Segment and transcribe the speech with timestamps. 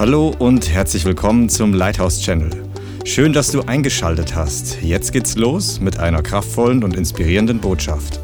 [0.00, 2.50] Hallo und herzlich willkommen zum Lighthouse Channel.
[3.04, 4.80] Schön, dass du eingeschaltet hast.
[4.80, 8.18] Jetzt geht's los mit einer kraftvollen und inspirierenden Botschaft.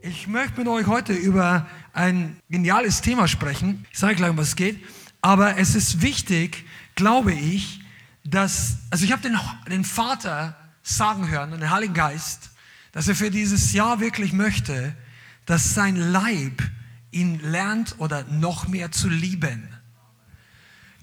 [0.00, 3.84] Ich möchte mit euch heute über ein geniales Thema sprechen.
[3.90, 4.78] Ich sage gleich, um was es geht.
[5.22, 6.64] Aber es ist wichtig,
[6.94, 7.80] glaube ich,
[8.22, 9.36] dass, also ich habe den,
[9.68, 12.50] den Vater sagen hören und den Heiligen Geist,
[12.92, 14.94] dass er für dieses Jahr wirklich möchte,
[15.46, 16.62] dass sein Leib
[17.10, 19.68] ihn lernt oder noch mehr zu lieben.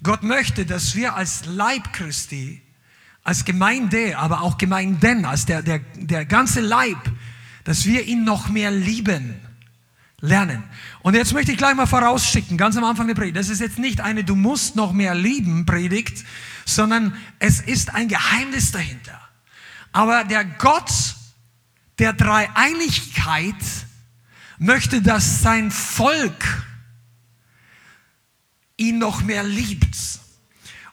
[0.02, 2.62] Gott möchte, dass wir als Leib Christi,
[3.24, 6.98] als Gemeinde, aber auch Gemeinden, als der, der, der ganze Leib,
[7.64, 9.34] dass wir ihn noch mehr lieben
[10.20, 10.62] lernen.
[11.02, 13.78] Und jetzt möchte ich gleich mal vorausschicken, ganz am Anfang der Predigt, das ist jetzt
[13.78, 16.24] nicht eine Du musst noch mehr lieben Predigt,
[16.64, 19.20] sondern es ist ein Geheimnis dahinter.
[19.92, 20.90] Aber der Gott
[21.98, 23.54] der Dreieinigkeit
[24.58, 26.64] möchte, dass sein Volk
[28.76, 29.96] ihn noch mehr liebt.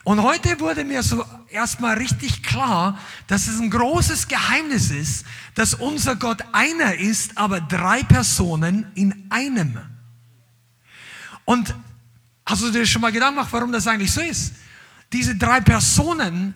[0.03, 5.73] Und heute wurde mir so erstmal richtig klar, dass es ein großes Geheimnis ist, dass
[5.75, 9.79] unser Gott einer ist, aber drei Personen in einem.
[11.45, 11.73] Und
[12.45, 14.53] hast du dir schon mal Gedanken gemacht, warum das eigentlich so ist?
[15.13, 16.53] Diese drei Personen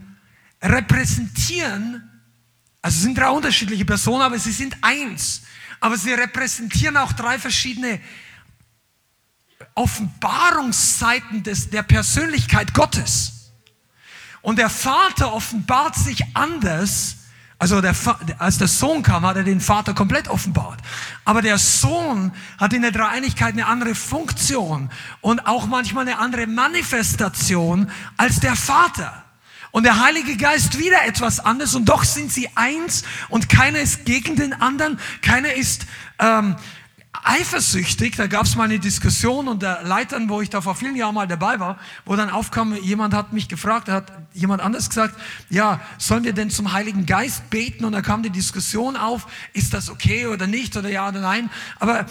[0.61, 2.03] repräsentieren,
[2.81, 5.43] also sind drei unterschiedliche Personen, aber sie sind eins
[5.79, 7.99] aber sie repräsentieren auch drei verschiedene
[9.75, 13.51] Offenbarungsseiten des, der Persönlichkeit Gottes.
[14.41, 17.17] Und der Vater offenbart sich anders.
[17.59, 17.95] Also der,
[18.37, 20.79] als der Sohn kam, hat er den Vater komplett offenbart.
[21.25, 24.89] Aber der Sohn hat in der Dreieinigkeit eine andere Funktion
[25.21, 29.26] und auch manchmal eine andere Manifestation als der Vater.
[29.77, 34.05] Und der Heilige Geist wieder etwas anderes und doch sind sie eins und keiner ist
[34.05, 35.85] gegen den anderen, keiner ist
[36.17, 36.55] ähm,
[37.13, 38.15] eifersüchtig.
[38.15, 41.27] Da gab es mal eine Diskussion unter Leitern, wo ich da vor vielen Jahren mal
[41.27, 45.13] dabei war, wo dann aufkam, jemand hat mich gefragt, hat jemand anders gesagt,
[45.51, 47.85] ja, sollen wir denn zum Heiligen Geist beten?
[47.85, 51.51] Und da kam die Diskussion auf, ist das okay oder nicht oder ja oder nein.
[51.79, 52.07] Aber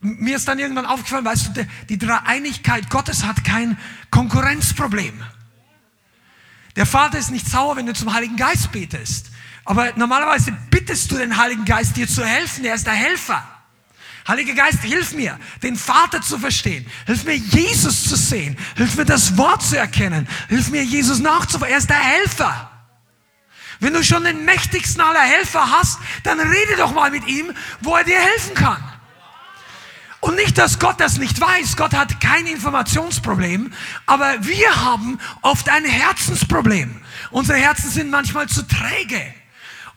[0.00, 3.76] mir ist dann irgendwann aufgefallen, weißt du, die Dreieinigkeit Gottes hat kein
[4.12, 5.20] Konkurrenzproblem.
[6.76, 9.30] Der Vater ist nicht sauer, wenn du zum Heiligen Geist betest.
[9.64, 12.64] Aber normalerweise bittest du den Heiligen Geist, dir zu helfen.
[12.64, 13.42] Er ist der Helfer.
[14.28, 16.86] Heiliger Geist, hilf mir, den Vater zu verstehen.
[17.06, 18.56] Hilf mir, Jesus zu sehen.
[18.76, 20.28] Hilf mir, das Wort zu erkennen.
[20.48, 21.72] Hilf mir, Jesus nachzufolgen.
[21.72, 22.70] Er ist der Helfer.
[23.78, 27.94] Wenn du schon den mächtigsten aller Helfer hast, dann rede doch mal mit ihm, wo
[27.94, 28.82] er dir helfen kann.
[30.26, 31.76] Und nicht, dass Gott das nicht weiß.
[31.76, 33.72] Gott hat kein Informationsproblem.
[34.06, 37.00] Aber wir haben oft ein Herzensproblem.
[37.30, 39.22] Unsere Herzen sind manchmal zu träge.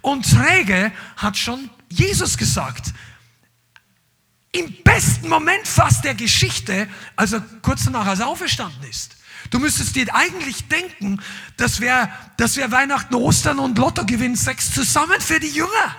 [0.02, 2.94] Und träge hat schon Jesus gesagt.
[4.52, 9.16] Im besten Moment fast der Geschichte, also kurz danach, als er auferstanden ist.
[9.50, 11.20] Du müsstest dir eigentlich denken,
[11.58, 12.08] das wäre
[12.38, 15.96] das wär Weihnachten, Ostern und Lottogewinn sechs zusammen für die Jünger.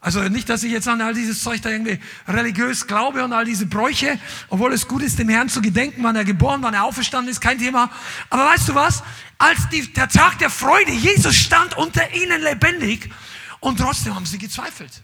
[0.00, 1.98] Also nicht, dass ich jetzt an all dieses Zeug da irgendwie
[2.28, 6.14] religiös glaube und all diese Bräuche, obwohl es gut ist, dem Herrn zu gedenken, wann
[6.14, 7.90] er geboren, wann er auferstanden ist, kein Thema.
[8.30, 9.02] Aber weißt du was?
[9.38, 13.10] Als die, der Tag der Freude, Jesus stand unter ihnen lebendig
[13.58, 15.02] und trotzdem haben sie gezweifelt.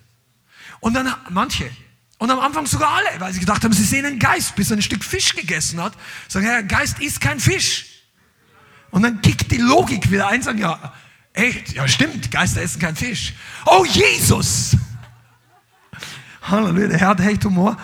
[0.78, 1.68] Und dann manche.
[2.18, 4.76] Und am Anfang sogar alle, weil sie gedacht haben, sie sehen einen Geist, bis er
[4.76, 5.94] ein Stück Fisch gegessen hat.
[6.28, 7.86] Sagen, ja, Geist ist kein Fisch.
[8.90, 10.94] Und dann kickt die Logik wieder ein, sagen, ja,
[11.34, 11.72] Echt?
[11.72, 12.30] Ja, stimmt.
[12.30, 13.34] Geister essen kein Fisch.
[13.66, 14.76] Oh, Jesus!
[16.42, 17.76] Halleluja, der Herr hat echt Humor.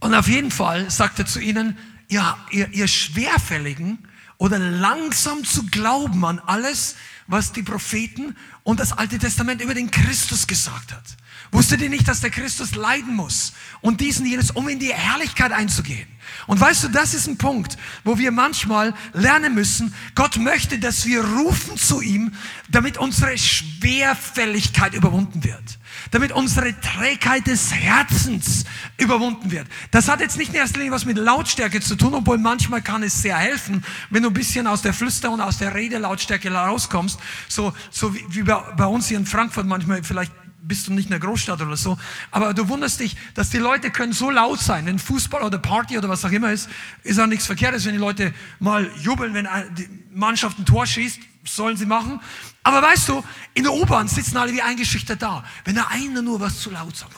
[0.00, 1.76] Und auf jeden Fall sagt er zu ihnen,
[2.08, 4.06] ja, ihr, ihr Schwerfälligen
[4.38, 6.94] oder langsam zu glauben an alles,
[7.26, 11.16] was die Propheten und das Alte Testament über den Christus gesagt hat.
[11.52, 15.52] Wusstet ihr nicht, dass der Christus leiden muss und diesen jenes, um in die Herrlichkeit
[15.52, 16.08] einzugehen?
[16.46, 21.06] Und weißt du, das ist ein Punkt, wo wir manchmal lernen müssen, Gott möchte, dass
[21.06, 22.32] wir rufen zu ihm,
[22.68, 25.78] damit unsere Schwerfälligkeit überwunden wird.
[26.10, 28.64] Damit unsere Trägheit des Herzens
[28.98, 29.66] überwunden wird.
[29.90, 33.02] Das hat jetzt nicht in erster Linie was mit Lautstärke zu tun, obwohl manchmal kann
[33.02, 37.18] es sehr helfen, wenn du ein bisschen aus der Flüster- und aus der Redelautstärke rauskommst.
[37.48, 40.32] So, so wie, bei, bei uns hier in Frankfurt manchmal vielleicht
[40.66, 41.98] bist du nicht in der Großstadt oder so.
[42.30, 44.86] Aber du wunderst dich, dass die Leute können so laut sein.
[44.86, 46.68] Wenn Fußball oder Party oder was auch immer ist,
[47.02, 51.20] ist auch nichts Verkehrtes, wenn die Leute mal jubeln, wenn die Mannschaft ein Tor schießt,
[51.44, 52.20] sollen sie machen.
[52.62, 53.22] Aber weißt du,
[53.54, 55.44] in der U-Bahn sitzen alle wie eingeschüchtert da.
[55.64, 57.14] Wenn da einer nur was zu laut sagt.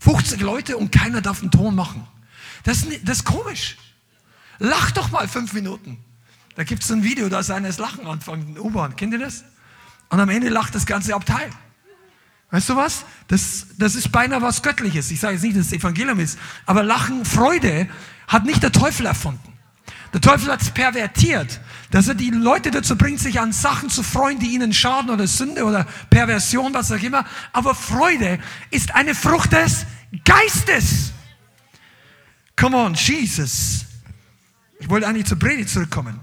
[0.00, 2.06] 50 Leute und keiner darf einen Ton machen.
[2.64, 3.76] Das, das ist komisch.
[4.58, 5.98] Lach doch mal fünf Minuten.
[6.54, 8.94] Da gibt es ein Video, da ist einer das Lachen anfängt in der U-Bahn.
[8.96, 9.44] Kennt ihr das?
[10.10, 11.50] Und am Ende lacht das ganze Abteil.
[12.52, 13.06] Weißt du was?
[13.28, 15.10] Das, das ist beinahe was Göttliches.
[15.10, 17.88] Ich sage jetzt nicht, dass es Evangelium ist, aber Lachen, Freude
[18.28, 19.52] hat nicht der Teufel erfunden.
[20.12, 24.02] Der Teufel hat es pervertiert, dass er die Leute dazu bringt, sich an Sachen zu
[24.02, 27.24] freuen, die ihnen schaden oder Sünde oder Perversion, was auch immer.
[27.54, 28.38] Aber Freude
[28.70, 29.86] ist eine Frucht des
[30.22, 31.12] Geistes.
[32.54, 33.86] Come on, Jesus.
[34.78, 36.20] Ich wollte eigentlich zur Predigt zurückkommen.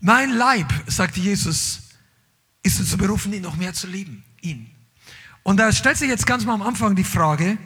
[0.00, 1.82] Mein Leib, sagte Jesus,
[2.64, 4.24] ist dazu berufen, ihn noch mehr zu lieben.
[4.40, 4.79] Ihn.
[5.42, 7.58] Und da stellt sich jetzt ganz mal am Anfang die Frage,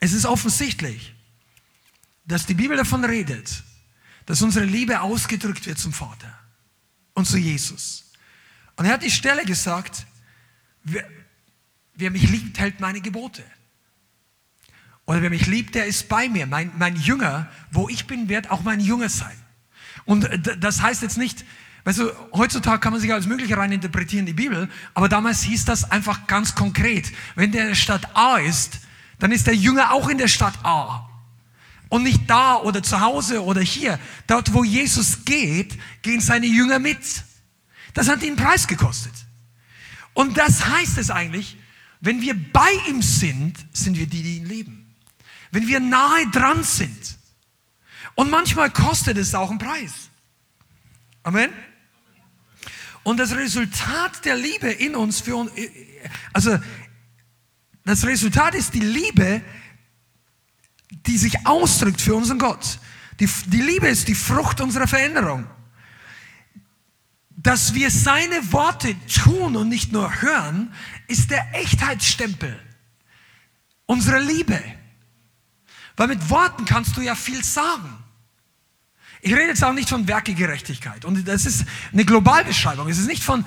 [0.00, 1.14] es ist offensichtlich,
[2.24, 3.64] dass die Bibel davon redet,
[4.26, 6.38] dass unsere Liebe ausgedrückt wird zum Vater
[7.14, 8.12] und zu Jesus.
[8.76, 10.06] Und er hat die Stelle gesagt,
[10.84, 11.08] wer,
[11.94, 13.42] wer mich liebt, hält meine Gebote.
[15.06, 16.46] Oder wer mich liebt, der ist bei mir.
[16.46, 19.36] Mein, mein Jünger, wo ich bin, wird auch mein Jünger sein.
[20.04, 20.28] Und
[20.60, 21.44] das heißt jetzt nicht,
[21.88, 25.64] weißt du, heutzutage kann man sich alles Mögliche rein interpretieren, die Bibel, aber damals hieß
[25.64, 27.10] das einfach ganz konkret.
[27.34, 28.80] Wenn der in der Stadt A ist,
[29.18, 31.08] dann ist der Jünger auch in der Stadt A.
[31.88, 33.98] Und nicht da oder zu Hause oder hier.
[34.26, 36.98] Dort, wo Jesus geht, gehen seine Jünger mit.
[37.94, 39.14] Das hat ihn Preis gekostet.
[40.12, 41.56] Und das heißt es eigentlich,
[42.02, 44.94] wenn wir bei ihm sind, sind wir die, die ihn lieben.
[45.52, 47.16] Wenn wir nahe dran sind.
[48.14, 50.10] Und manchmal kostet es auch einen Preis.
[51.22, 51.50] Amen.
[53.08, 55.50] Und das Resultat der Liebe in uns für uns,
[56.34, 56.58] also
[57.86, 59.40] das Resultat ist die Liebe,
[61.06, 62.78] die sich ausdrückt für unseren Gott.
[63.18, 65.46] Die, die Liebe ist die Frucht unserer Veränderung.
[67.30, 70.74] Dass wir seine Worte tun und nicht nur hören,
[71.06, 72.60] ist der Echtheitsstempel
[73.86, 74.62] unserer Liebe.
[75.96, 78.04] Weil mit Worten kannst du ja viel sagen.
[79.20, 81.04] Ich rede jetzt auch nicht von Werkegerechtigkeit.
[81.04, 82.88] Und das ist eine Globalbeschreibung.
[82.88, 83.44] Es ist nicht von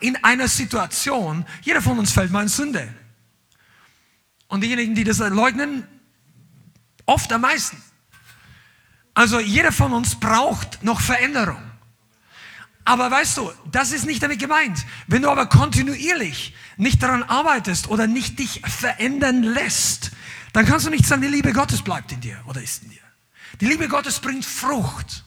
[0.00, 2.88] in einer Situation, jeder von uns fällt mal in Sünde.
[4.48, 5.84] Und diejenigen, die das leugnen,
[7.06, 7.82] Oft am meisten.
[9.12, 11.62] Also jeder von uns braucht noch Veränderung.
[12.84, 14.84] Aber weißt du, das ist nicht damit gemeint.
[15.06, 20.10] Wenn du aber kontinuierlich nicht daran arbeitest oder nicht dich verändern lässt,
[20.52, 23.03] dann kannst du nicht sagen, die Liebe Gottes bleibt in dir oder ist in dir.
[23.60, 25.24] Die Liebe Gottes bringt Frucht.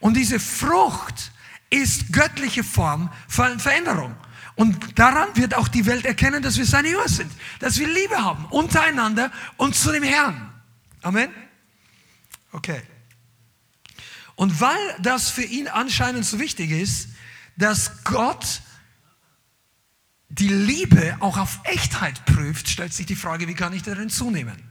[0.00, 1.32] Und diese Frucht
[1.70, 4.16] ist göttliche Form von Veränderung.
[4.56, 7.30] Und daran wird auch die Welt erkennen, dass wir seine Jünger sind,
[7.60, 10.52] dass wir Liebe haben untereinander und zu dem Herrn.
[11.02, 11.30] Amen?
[12.52, 12.82] Okay.
[14.34, 17.08] Und weil das für ihn anscheinend so wichtig ist,
[17.56, 18.62] dass Gott
[20.28, 24.69] die Liebe auch auf Echtheit prüft, stellt sich die Frage, wie kann ich darin zunehmen?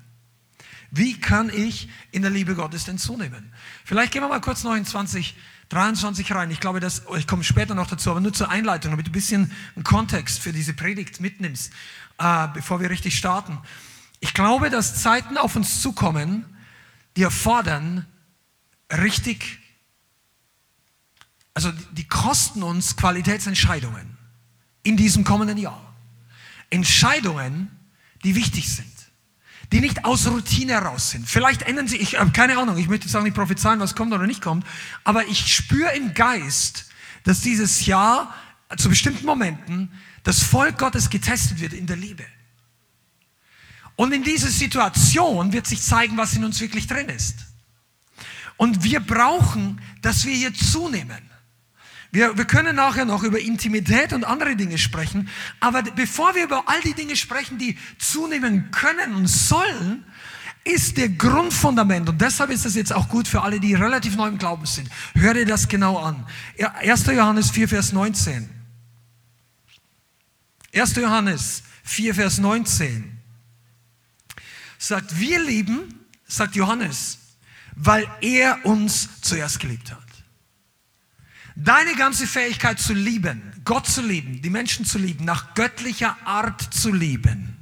[0.91, 3.51] Wie kann ich in der Liebe Gottes denn zunehmen?
[3.85, 6.49] Vielleicht gehen wir mal kurz noch in 2023 rein.
[6.51, 9.13] Ich glaube, dass, ich komme später noch dazu, aber nur zur Einleitung, damit du ein
[9.13, 11.71] bisschen einen Kontext für diese Predigt mitnimmst,
[12.17, 13.59] äh, bevor wir richtig starten.
[14.19, 16.45] Ich glaube, dass Zeiten auf uns zukommen,
[17.15, 18.05] die erfordern
[18.91, 19.59] richtig,
[21.53, 24.17] also die kosten uns Qualitätsentscheidungen
[24.83, 25.93] in diesem kommenden Jahr.
[26.69, 27.69] Entscheidungen,
[28.23, 28.98] die wichtig sind,
[29.71, 31.29] die nicht aus Routine heraus sind.
[31.29, 34.13] Vielleicht ändern sie, ich habe keine Ahnung, ich möchte jetzt auch nicht prophezeien, was kommt
[34.13, 34.65] oder nicht kommt,
[35.03, 36.89] aber ich spüre im Geist,
[37.23, 38.33] dass dieses Jahr
[38.77, 39.91] zu bestimmten Momenten
[40.23, 42.25] das Volk Gottes getestet wird in der Liebe.
[43.95, 47.35] Und in dieser Situation wird sich zeigen, was in uns wirklich drin ist.
[48.57, 51.28] Und wir brauchen, dass wir hier zunehmen.
[52.11, 56.63] Wir, wir können nachher noch über Intimität und andere Dinge sprechen, aber bevor wir über
[56.67, 60.05] all die Dinge sprechen, die zunehmen können und sollen,
[60.63, 64.27] ist der Grundfundament, und deshalb ist das jetzt auch gut für alle, die relativ neu
[64.27, 64.89] im Glauben sind.
[65.15, 66.25] Hör dir das genau an.
[66.57, 67.05] 1.
[67.07, 68.49] Johannes 4, Vers 19.
[70.73, 70.95] 1.
[70.95, 73.19] Johannes 4, Vers 19
[74.77, 77.17] sagt, wir lieben, sagt Johannes,
[77.75, 80.08] weil er uns zuerst geliebt hat.
[81.61, 86.73] Deine ganze Fähigkeit zu lieben, Gott zu lieben, die Menschen zu lieben, nach göttlicher Art
[86.73, 87.57] zu lieben.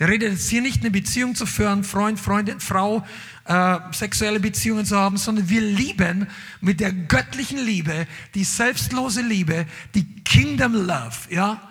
[0.00, 3.06] Der redet jetzt hier nicht eine Beziehung zu führen, Freund, Freundin, Frau,
[3.44, 6.26] äh, sexuelle Beziehungen zu haben, sondern wir lieben
[6.60, 11.62] mit der göttlichen Liebe, die selbstlose Liebe, die Kingdom Love, ja.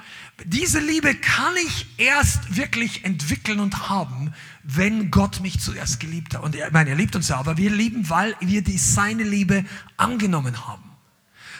[0.45, 4.33] Diese Liebe kann ich erst wirklich entwickeln und haben,
[4.63, 6.43] wenn Gott mich zuerst geliebt hat.
[6.43, 9.23] Und er, ich meine, er liebt uns ja, aber wir lieben, weil wir die, seine
[9.23, 9.65] Liebe
[9.97, 10.86] angenommen haben.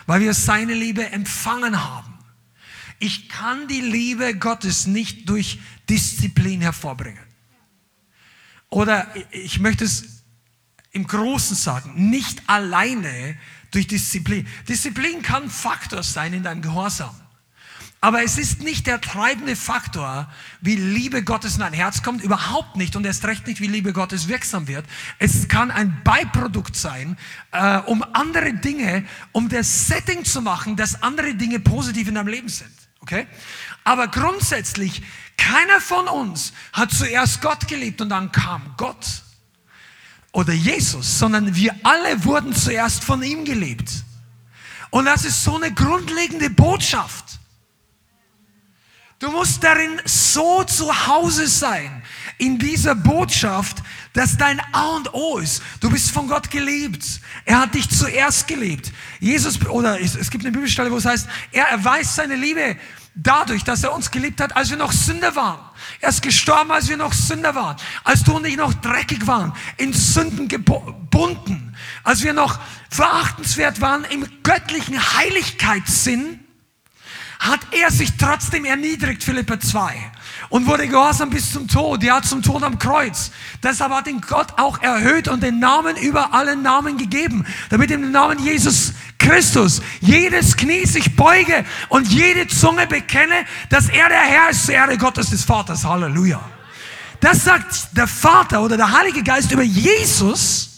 [0.08, 2.18] Weil wir seine Liebe empfangen haben.
[2.98, 7.24] Ich kann die Liebe Gottes nicht durch Disziplin hervorbringen.
[8.70, 10.24] Oder ich möchte es
[10.92, 13.38] im Großen sagen, nicht alleine
[13.72, 14.48] durch Disziplin.
[14.68, 17.16] Disziplin kann Faktor sein in deinem Gehorsam.
[18.00, 22.76] Aber es ist nicht der treibende Faktor, wie Liebe Gottes in dein Herz kommt, überhaupt
[22.76, 24.86] nicht und erst recht nicht, wie Liebe Gottes wirksam wird.
[25.18, 27.18] Es kann ein Beiprodukt sein,
[27.52, 32.28] äh, um andere Dinge, um das Setting zu machen, dass andere Dinge positiv in deinem
[32.28, 32.72] Leben sind.
[33.00, 33.26] Okay?
[33.84, 35.02] Aber grundsätzlich,
[35.38, 39.24] keiner von uns hat zuerst Gott geliebt und dann kam Gott
[40.34, 43.90] oder Jesus, sondern wir alle wurden zuerst von ihm geliebt.
[44.92, 47.37] Und das ist so eine grundlegende Botschaft.
[49.20, 52.04] Du musst darin so zu Hause sein,
[52.38, 53.78] in dieser Botschaft,
[54.14, 55.64] dass dein A und O ist.
[55.80, 57.04] Du bist von Gott geliebt.
[57.44, 58.92] Er hat dich zuerst geliebt.
[59.20, 62.78] Jesus, oder es, gibt eine Bibelstelle, wo es heißt, er erweist seine Liebe
[63.16, 65.62] dadurch, dass er uns geliebt hat, als wir noch Sünder waren.
[66.00, 69.52] Er ist gestorben, als wir noch Sünder waren, als du und ich noch dreckig waren,
[69.78, 72.60] in Sünden gebunden, als wir noch
[72.92, 76.47] verachtenswert waren im göttlichen Heiligkeitssinn
[77.40, 79.96] hat er sich trotzdem erniedrigt, Philippa 2,
[80.50, 83.32] und wurde gehorsam bis zum Tod, ja, zum Tod am Kreuz.
[83.62, 88.12] Deshalb hat ihn Gott auch erhöht und den Namen über allen Namen gegeben, damit im
[88.12, 94.50] Namen Jesus Christus jedes Knie sich beuge und jede Zunge bekenne, dass er der Herr
[94.50, 95.86] ist, zur Ehre Gottes des Vaters.
[95.86, 96.40] Halleluja.
[97.20, 100.77] Das sagt der Vater oder der Heilige Geist über Jesus,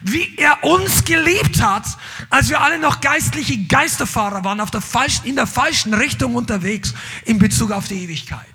[0.00, 1.84] wie er uns geliebt hat,
[2.30, 6.94] als wir alle noch geistliche Geisterfahrer waren, auf der falschen, in der falschen Richtung unterwegs
[7.24, 8.46] in Bezug auf die Ewigkeit.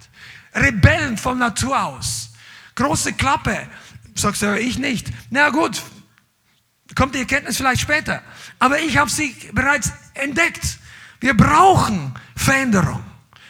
[0.53, 2.31] Rebellen von Natur aus.
[2.75, 3.67] Große Klappe.
[4.15, 5.07] Sagst du, ich nicht.
[5.29, 5.81] Na gut,
[6.95, 8.21] kommt die Erkenntnis vielleicht später.
[8.59, 10.79] Aber ich habe sie bereits entdeckt.
[11.19, 13.03] Wir brauchen Veränderung.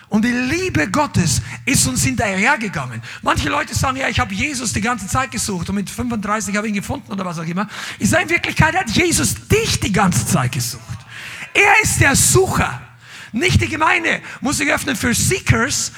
[0.09, 3.01] Und die Liebe Gottes ist uns hinterhergegangen.
[3.21, 6.67] Manche Leute sagen, ja, ich habe Jesus die ganze Zeit gesucht und mit 35 habe
[6.67, 7.67] ich ihn gefunden oder was auch immer.
[7.97, 10.99] Ich sage, in Wirklichkeit hat Jesus dich die ganze Zeit gesucht.
[11.53, 12.81] Er ist der Sucher.
[13.31, 15.91] Nicht die Gemeinde muss sich öffnen für Seekers.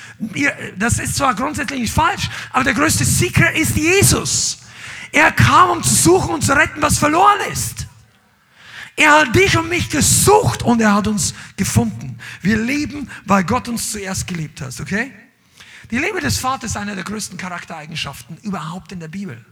[0.77, 4.59] Das ist zwar grundsätzlich nicht falsch, aber der größte Seeker ist Jesus.
[5.11, 7.86] Er kam, um zu suchen und zu retten, was verloren ist.
[8.97, 12.17] Er hat dich und mich gesucht und er hat uns gefunden.
[12.41, 15.13] Wir leben, weil Gott uns zuerst geliebt hat, okay?
[15.91, 19.45] Die Liebe des Vaters ist eine der größten Charaktereigenschaften überhaupt in der Bibel.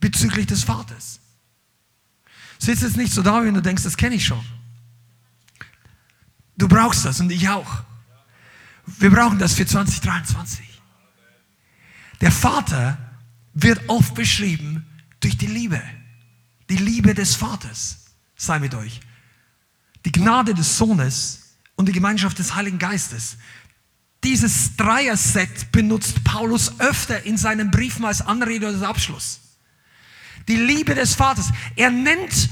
[0.00, 1.18] Bezüglich des Vaters.
[2.58, 4.44] Sitzt jetzt nicht so da, wenn du denkst, das kenne ich schon.
[6.58, 7.84] Du brauchst das und ich auch.
[8.86, 10.62] Wir brauchen das für 2023.
[12.20, 12.98] Der Vater
[13.54, 14.86] wird oft beschrieben
[15.20, 15.82] durch die Liebe.
[16.70, 17.98] Die Liebe des Vaters
[18.36, 19.00] sei mit euch.
[20.04, 23.36] Die Gnade des Sohnes und die Gemeinschaft des Heiligen Geistes.
[24.22, 29.40] Dieses Dreier-Set benutzt Paulus öfter in seinen Briefen als Anrede oder Abschluss.
[30.48, 31.50] Die Liebe des Vaters.
[31.76, 32.48] Er nennt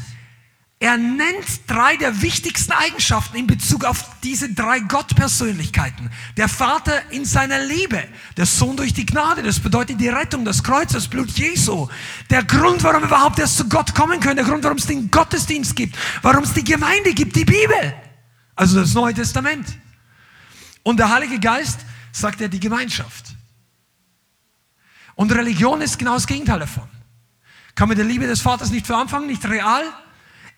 [0.83, 6.11] er nennt drei der wichtigsten Eigenschaften in Bezug auf diese drei Gottpersönlichkeiten.
[6.37, 8.03] Der Vater in seiner Liebe,
[8.37, 11.87] der Sohn durch die Gnade, das bedeutet die Rettung, das Kreuz, das Blut Jesu.
[12.31, 15.77] Der Grund, warum überhaupt erst zu Gott kommen können, der Grund, warum es den Gottesdienst
[15.77, 17.95] gibt, warum es die Gemeinde gibt, die Bibel.
[18.57, 19.69] Also das Neue Testament.
[20.83, 21.79] Und der Heilige Geist
[22.11, 23.37] sagt er die Gemeinschaft.
[25.15, 26.89] Und Religion ist genau das Gegenteil davon.
[27.77, 29.85] Kann mit der Liebe des Vaters nicht für anfangen, nicht real,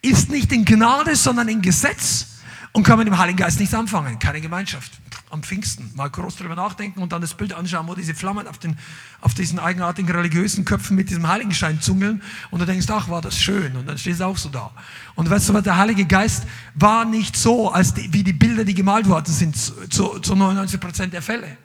[0.04, 2.26] ist nicht in Gnade, sondern in Gesetz
[2.72, 4.18] und kann mit dem Heiligen Geist nichts anfangen.
[4.18, 4.92] Keine Gemeinschaft.
[5.30, 8.58] Am Pfingsten mal groß darüber nachdenken und dann das Bild anschauen, wo diese Flammen auf,
[8.58, 8.76] den,
[9.20, 13.38] auf diesen eigenartigen religiösen Köpfen mit diesem Heiligenschein zungeln und du denkst, ach, war das
[13.38, 14.70] schön und dann stehst du auch so da.
[15.14, 16.44] Und weißt du was, der Heilige Geist
[16.74, 20.80] war nicht so, als die, wie die Bilder, die gemalt worden sind, zu, zu 99
[20.80, 21.56] Prozent der Fälle.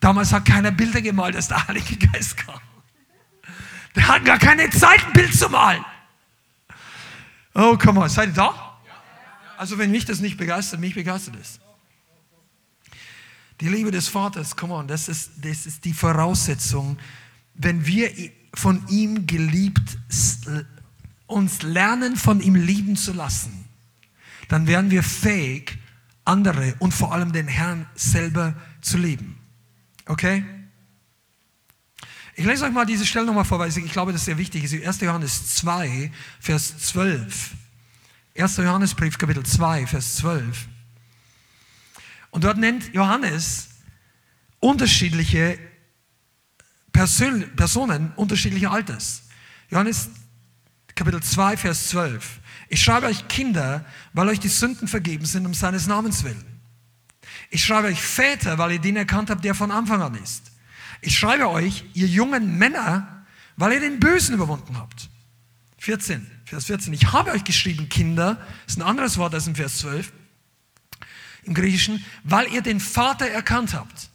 [0.00, 2.60] Damals hat keiner Bilder gemalt, als der Heilige Geist kam.
[3.94, 5.84] Der hat gar keine Zeit, ein Bild zu malen.
[7.54, 8.78] Oh, come on, seid ihr da?
[9.56, 11.60] Also wenn mich das nicht begeistert, mich begeistert es.
[13.60, 16.98] Die Liebe des Vaters, come on, das ist, das ist die Voraussetzung,
[17.54, 18.10] wenn wir
[18.54, 19.98] von ihm geliebt,
[21.26, 23.66] uns lernen, von ihm lieben zu lassen,
[24.48, 25.78] dann werden wir fähig,
[26.24, 29.38] andere und vor allem den Herrn selber zu lieben.
[30.06, 30.44] Okay?
[32.40, 34.72] Ich lese euch mal diese Stelle nochmal vor, weil ich glaube, das sehr wichtig ist.
[34.72, 35.00] 1.
[35.02, 37.50] Johannes 2, Vers 12.
[38.34, 38.56] 1.
[38.56, 40.66] Johannesbrief, Kapitel 2, Vers 12.
[42.30, 43.68] Und dort nennt Johannes
[44.58, 45.58] unterschiedliche
[46.92, 49.24] Persön Personen unterschiedlichen Alters.
[49.68, 50.08] Johannes
[50.94, 52.40] Kapitel 2, Vers 12.
[52.70, 56.58] Ich schreibe euch Kinder, weil euch die Sünden vergeben sind um seines Namens willen.
[57.50, 60.50] Ich schreibe euch Väter, weil ihr den erkannt habt, der von Anfang an ist.
[61.02, 63.24] Ich schreibe euch, ihr jungen Männer,
[63.56, 65.08] weil ihr den Bösen überwunden habt.
[65.78, 66.92] 14, Vers 14.
[66.92, 70.12] Ich habe euch geschrieben, Kinder, ist ein anderes Wort als im Vers 12.
[71.44, 74.10] im Griechischen, weil ihr den Vater erkannt habt.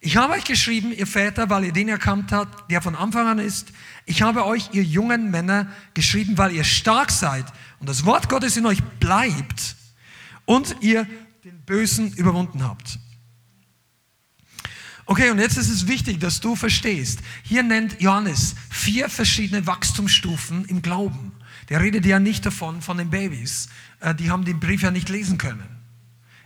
[0.00, 3.38] Ich habe euch geschrieben, ihr Väter, weil ihr den erkannt habt, der von Anfang an
[3.38, 3.72] ist.
[4.06, 7.44] Ich habe euch, ihr jungen Männer, geschrieben, weil ihr stark seid
[7.80, 9.76] und das Wort Gottes in euch bleibt
[10.46, 11.06] und ihr
[11.44, 12.98] den Bösen überwunden habt.
[15.10, 17.20] Okay, und jetzt ist es wichtig, dass du verstehst.
[17.42, 21.32] Hier nennt Johannes vier verschiedene Wachstumsstufen im Glauben.
[21.70, 23.70] Der redet ja nicht davon, von den Babys.
[24.00, 25.66] Äh, die haben den Brief ja nicht lesen können.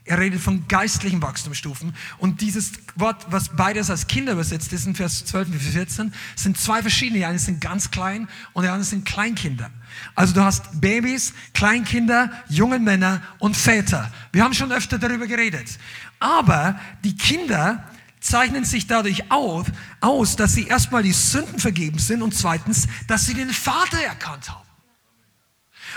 [0.04, 1.92] Er redet von geistlichen Wachstumsstufen.
[2.18, 6.56] Und dieses Wort, was beides als Kinder übersetzt ist, in Vers 12 und 14, sind
[6.56, 7.18] zwei verschiedene.
[7.18, 9.70] Die eine sind ganz klein und die andere sind Kleinkinder.
[10.14, 14.12] Also du hast Babys, Kleinkinder, junge Männer und Väter.
[14.30, 15.80] Wir haben schon öfter darüber geredet.
[16.20, 17.88] Aber die Kinder
[18.22, 19.66] zeichnen sich dadurch auf,
[20.00, 24.48] aus, dass sie erstmal die Sünden vergeben sind und zweitens, dass sie den Vater erkannt
[24.48, 24.68] haben.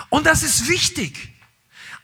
[0.10, 1.35] Und das ist wichtig.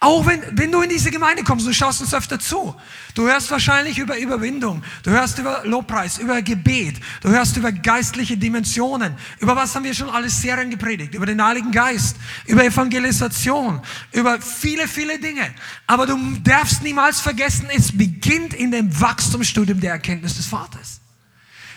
[0.03, 2.75] Auch wenn, wenn du in diese Gemeinde kommst, du schaust uns öfter zu.
[3.13, 8.35] Du hörst wahrscheinlich über Überwindung, du hörst über Lobpreis, über Gebet, du hörst über geistliche
[8.35, 9.15] Dimensionen.
[9.39, 11.13] Über was haben wir schon alles Serien gepredigt?
[11.13, 12.17] Über den Heiligen Geist,
[12.47, 13.79] über Evangelisation,
[14.11, 15.53] über viele, viele Dinge.
[15.85, 20.99] Aber du darfst niemals vergessen, es beginnt in dem Wachstumsstudium der Erkenntnis des Vaters.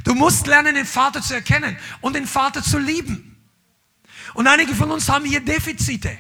[0.03, 3.37] Du musst lernen, den Vater zu erkennen und den Vater zu lieben.
[4.33, 6.17] Und einige von uns haben hier Defizite.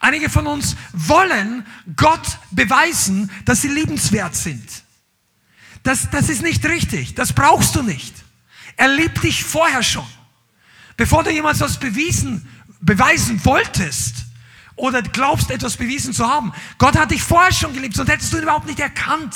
[0.00, 1.64] Einige von uns wollen
[1.94, 4.66] Gott beweisen, dass sie liebenswert sind.
[5.82, 7.14] Das, das ist nicht richtig.
[7.14, 8.14] Das brauchst du nicht.
[8.76, 10.06] Er liebt dich vorher schon.
[10.96, 12.48] Bevor du jemals was bewiesen,
[12.80, 14.24] beweisen wolltest
[14.74, 16.52] oder glaubst, etwas bewiesen zu haben.
[16.78, 19.34] Gott hat dich vorher schon geliebt, sonst hättest du ihn überhaupt nicht erkannt.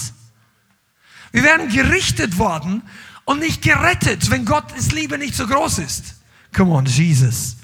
[1.32, 2.82] Wir werden gerichtet worden
[3.26, 6.14] und nicht gerettet, wenn Gottes Liebe nicht so groß ist.
[6.54, 7.56] Come on, Jesus.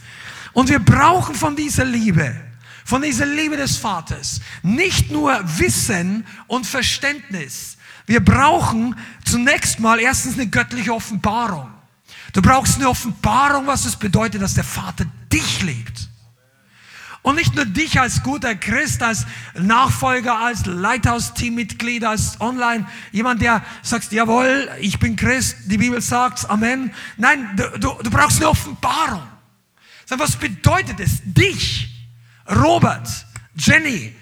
[0.52, 2.49] Und wir brauchen von dieser Liebe
[2.84, 4.40] von dieser Liebe des Vaters.
[4.62, 7.76] Nicht nur Wissen und Verständnis.
[8.06, 11.70] Wir brauchen zunächst mal erstens eine göttliche Offenbarung.
[12.32, 16.08] Du brauchst eine Offenbarung, was es bedeutet, dass der Vater dich liebt.
[17.22, 23.62] Und nicht nur dich als guter Christ, als Nachfolger, als Leithaus-Teammitglied, als Online, jemand, der
[23.82, 26.92] sagt, jawohl, ich bin Christ, die Bibel sagt, Amen.
[27.18, 29.22] Nein, du, du, du brauchst eine Offenbarung.
[30.08, 31.99] Was bedeutet es, dich
[32.50, 33.08] Robert,
[33.54, 34.14] Jenny,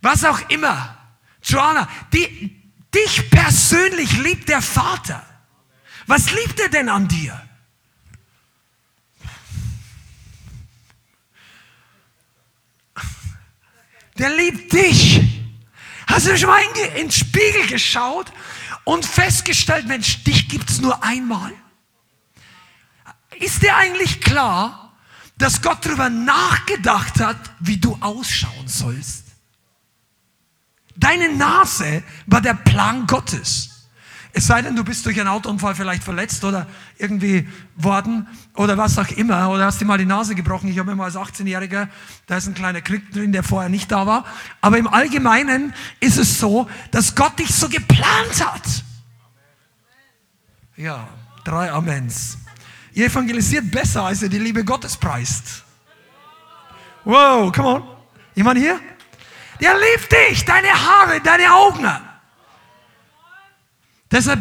[0.00, 0.96] was auch immer,
[1.42, 2.62] Joanna, die,
[2.94, 5.24] dich persönlich liebt der Vater.
[6.06, 7.40] Was liebt er denn an dir?
[14.18, 15.20] Der liebt dich.
[16.06, 18.32] Hast du schon mal in, in den Spiegel geschaut
[18.84, 21.52] und festgestellt, Mensch, dich gibt es nur einmal?
[23.38, 24.85] Ist dir eigentlich klar,
[25.38, 29.24] dass Gott darüber nachgedacht hat, wie du ausschauen sollst.
[30.96, 33.76] Deine Nase war der Plan Gottes.
[34.32, 36.66] Es sei denn, du bist durch einen Autounfall vielleicht verletzt oder
[36.98, 40.68] irgendwie worden oder was auch immer oder hast dir mal die Nase gebrochen.
[40.68, 41.88] Ich habe immer als 18-Jähriger,
[42.26, 44.26] da ist ein kleiner Krieg drin, der vorher nicht da war.
[44.60, 48.84] Aber im Allgemeinen ist es so, dass Gott dich so geplant hat.
[50.76, 51.08] Ja,
[51.44, 52.36] drei Amens.
[52.96, 55.64] Ihr evangelisiert besser, als ihr die Liebe Gottes preist.
[57.04, 57.82] Wow, come on.
[58.34, 58.80] Jemand hier?
[59.60, 61.86] Der liebt dich, deine Haare, deine Augen.
[64.10, 64.40] Deshalb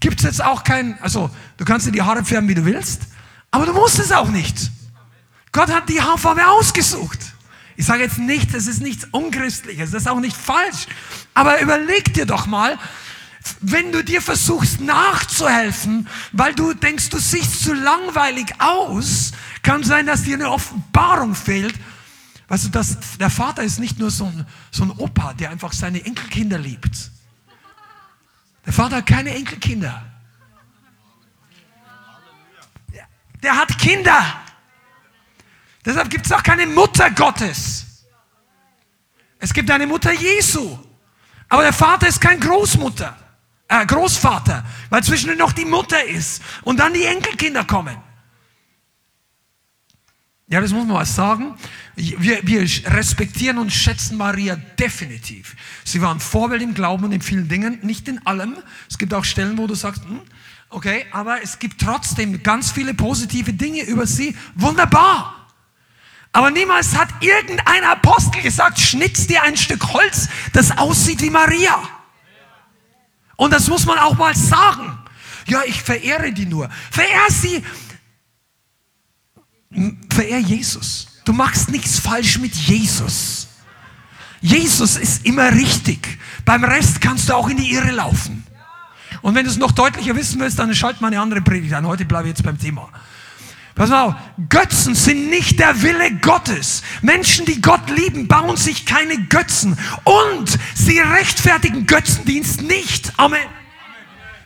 [0.00, 3.02] gibt es jetzt auch kein, also du kannst dir die Haare färben, wie du willst,
[3.52, 4.72] aber du musst es auch nicht.
[5.52, 7.20] Gott hat die Haarfarbe ausgesucht.
[7.76, 10.88] Ich sage jetzt nicht, es ist nichts Unchristliches, das ist auch nicht falsch.
[11.34, 12.80] Aber überleg dir doch mal,
[13.60, 20.06] wenn du dir versuchst nachzuhelfen, weil du denkst, du siehst zu langweilig aus, kann sein,
[20.06, 21.74] dass dir eine Offenbarung fehlt.
[22.48, 25.72] Weißt du, dass der Vater ist nicht nur so ein, so ein Opa, der einfach
[25.72, 27.10] seine Enkelkinder liebt.
[28.66, 30.04] Der Vater hat keine Enkelkinder.
[32.92, 33.06] Der,
[33.42, 34.40] der hat Kinder.
[35.84, 37.86] Deshalb gibt es auch keine Mutter Gottes.
[39.38, 40.78] Es gibt eine Mutter Jesu.
[41.48, 43.21] Aber der Vater ist kein Großmutter
[43.72, 47.96] äh, Großvater, weil zwischen noch die Mutter ist und dann die Enkelkinder kommen.
[50.48, 51.54] Ja, das muss man mal sagen.
[51.96, 55.56] Wir, wir respektieren und schätzen Maria definitiv.
[55.84, 58.56] Sie war ein Vorbild im Glauben und in vielen Dingen, nicht in allem.
[58.90, 60.20] Es gibt auch Stellen, wo du sagst, hm,
[60.68, 64.36] okay, aber es gibt trotzdem ganz viele positive Dinge über sie.
[64.54, 65.48] Wunderbar.
[66.32, 72.01] Aber niemals hat irgendein Apostel gesagt, schnitz dir ein Stück Holz, das aussieht wie Maria.
[73.36, 74.98] Und das muss man auch mal sagen.
[75.46, 76.68] Ja, ich verehre die nur.
[76.90, 77.64] Verehr sie.
[80.10, 81.08] Verehr Jesus.
[81.24, 83.48] Du machst nichts falsch mit Jesus.
[84.40, 86.18] Jesus ist immer richtig.
[86.44, 88.44] Beim Rest kannst du auch in die Irre laufen.
[89.22, 91.86] Und wenn du es noch deutlicher wissen willst, dann schalt mal eine andere Predigt an.
[91.86, 92.88] Heute bleibe ich jetzt beim Thema.
[93.74, 94.14] Pass mal auf,
[94.48, 96.82] Götzen sind nicht der Wille Gottes.
[97.00, 99.78] Menschen, die Gott lieben, bauen sich keine Götzen.
[100.04, 103.12] Und sie rechtfertigen Götzendienst nicht.
[103.16, 103.40] Amen.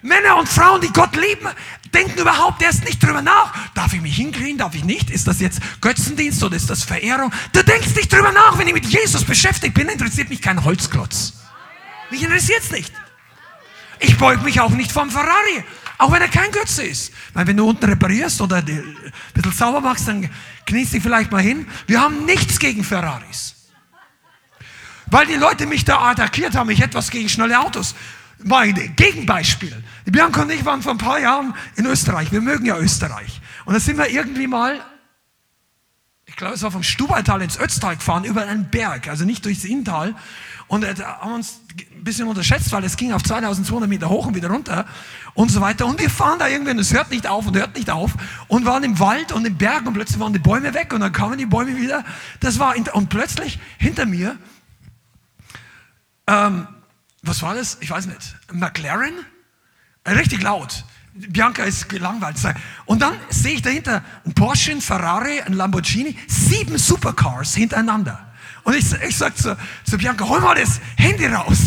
[0.03, 1.49] Männer und Frauen, die Gott lieben,
[1.93, 3.53] denken überhaupt erst nicht drüber nach.
[3.75, 4.59] Darf ich mich hinkriegen?
[4.59, 5.11] Darf ich nicht?
[5.11, 7.33] Ist das jetzt Götzendienst oder ist das Verehrung?
[7.53, 8.59] Du denkst nicht drüber nach.
[8.59, 11.35] Wenn ich mit Jesus beschäftigt bin, interessiert mich kein Holzklotz.
[12.11, 12.93] Mich interessiert es nicht.
[13.99, 15.65] Ich beug mich auch nicht vom Ferrari.
[15.99, 17.13] Auch wenn er kein Götze ist.
[17.33, 18.97] Weil wenn du unten reparierst oder ein
[19.35, 20.29] bisschen sauber machst, dann
[20.67, 21.67] kniest dich vielleicht mal hin.
[21.87, 23.55] Wir haben nichts gegen Ferraris.
[25.07, 27.95] Weil die Leute mich da attackiert haben, ich etwas gegen schnelle Autos.
[28.43, 29.83] Mal Gegenbeispiel.
[30.05, 32.33] Die Bianca und ich waren vor ein paar Jahren in Österreich.
[32.33, 33.41] Wir mögen ja Österreich.
[33.65, 34.81] Und da sind wir irgendwie mal,
[36.27, 39.65] ich glaube, es war vom Stubaital ins Ötztal gefahren, über einen Berg, also nicht durchs
[39.65, 40.15] Inntal.
[40.69, 41.61] Und äh, haben uns
[41.95, 44.87] ein bisschen unterschätzt, weil es ging auf 2200 Meter hoch und wieder runter
[45.35, 45.87] und so weiter.
[45.87, 48.13] Und wir fahren da irgendwie und es hört nicht auf und hört nicht auf
[48.49, 51.13] und waren im Wald und im Berg und plötzlich waren die Bäume weg und dann
[51.13, 52.05] kamen die Bäume wieder.
[52.41, 54.37] Das war, und plötzlich hinter mir,
[56.27, 56.67] ähm,
[57.23, 57.79] was war das?
[57.81, 58.37] Ich weiß nicht.
[58.53, 59.15] McLaren?
[60.07, 60.85] Richtig laut.
[61.15, 62.37] Bianca ist gelangweilt.
[62.85, 68.26] Und dann sehe ich dahinter ein Porsche, ein Ferrari, ein Lamborghini, sieben Supercars hintereinander.
[68.67, 71.59] Und ich, ich sage zu, zu Bianca, hol mal das Handy raus.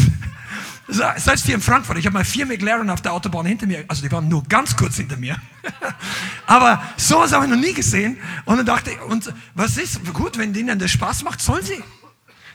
[0.90, 4.02] Selbst hier in Frankfurt, ich habe mal vier McLaren auf der Autobahn hinter mir, also
[4.02, 5.38] die waren nur ganz kurz hinter mir.
[6.46, 8.18] Aber sowas habe ich noch nie gesehen.
[8.44, 11.82] Und dann dachte ich, und was ist, gut, wenn denen das Spaß macht, sollen sie.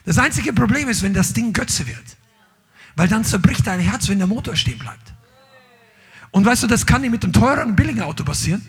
[0.05, 2.05] Das einzige Problem ist, wenn das Ding Götze wird.
[2.97, 5.15] Weil dann zerbricht dein Herz, wenn der Motor stehen bleibt.
[6.33, 8.61] Und weißt du, das kann nicht mit einem teuren, billigen Auto passieren.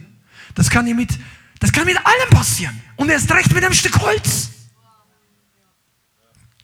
[0.54, 1.20] Das kann nicht mit,
[1.60, 2.80] das kann mit allem passieren.
[2.96, 4.52] Und erst recht mit einem Stück Holz.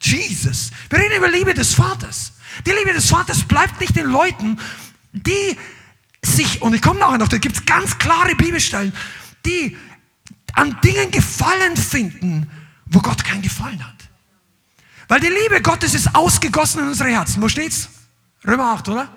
[0.04, 0.70] Jesus.
[0.90, 2.32] Wir reden über Liebe des Vaters.
[2.66, 4.58] Die Liebe des Vaters bleibt nicht den Leuten,
[5.12, 5.56] die
[6.24, 8.92] sich, und ich komme nachher noch, da gibt es ganz klare Bibelstellen,
[9.44, 9.76] die
[10.54, 12.50] an Dingen Gefallen finden,
[12.86, 13.96] wo Gott keinen Gefallen hat.
[15.08, 17.42] Weil die Liebe Gottes ist ausgegossen in unsere Herzen.
[17.42, 17.88] Wo steht's?
[18.46, 19.08] Römer 8, oder?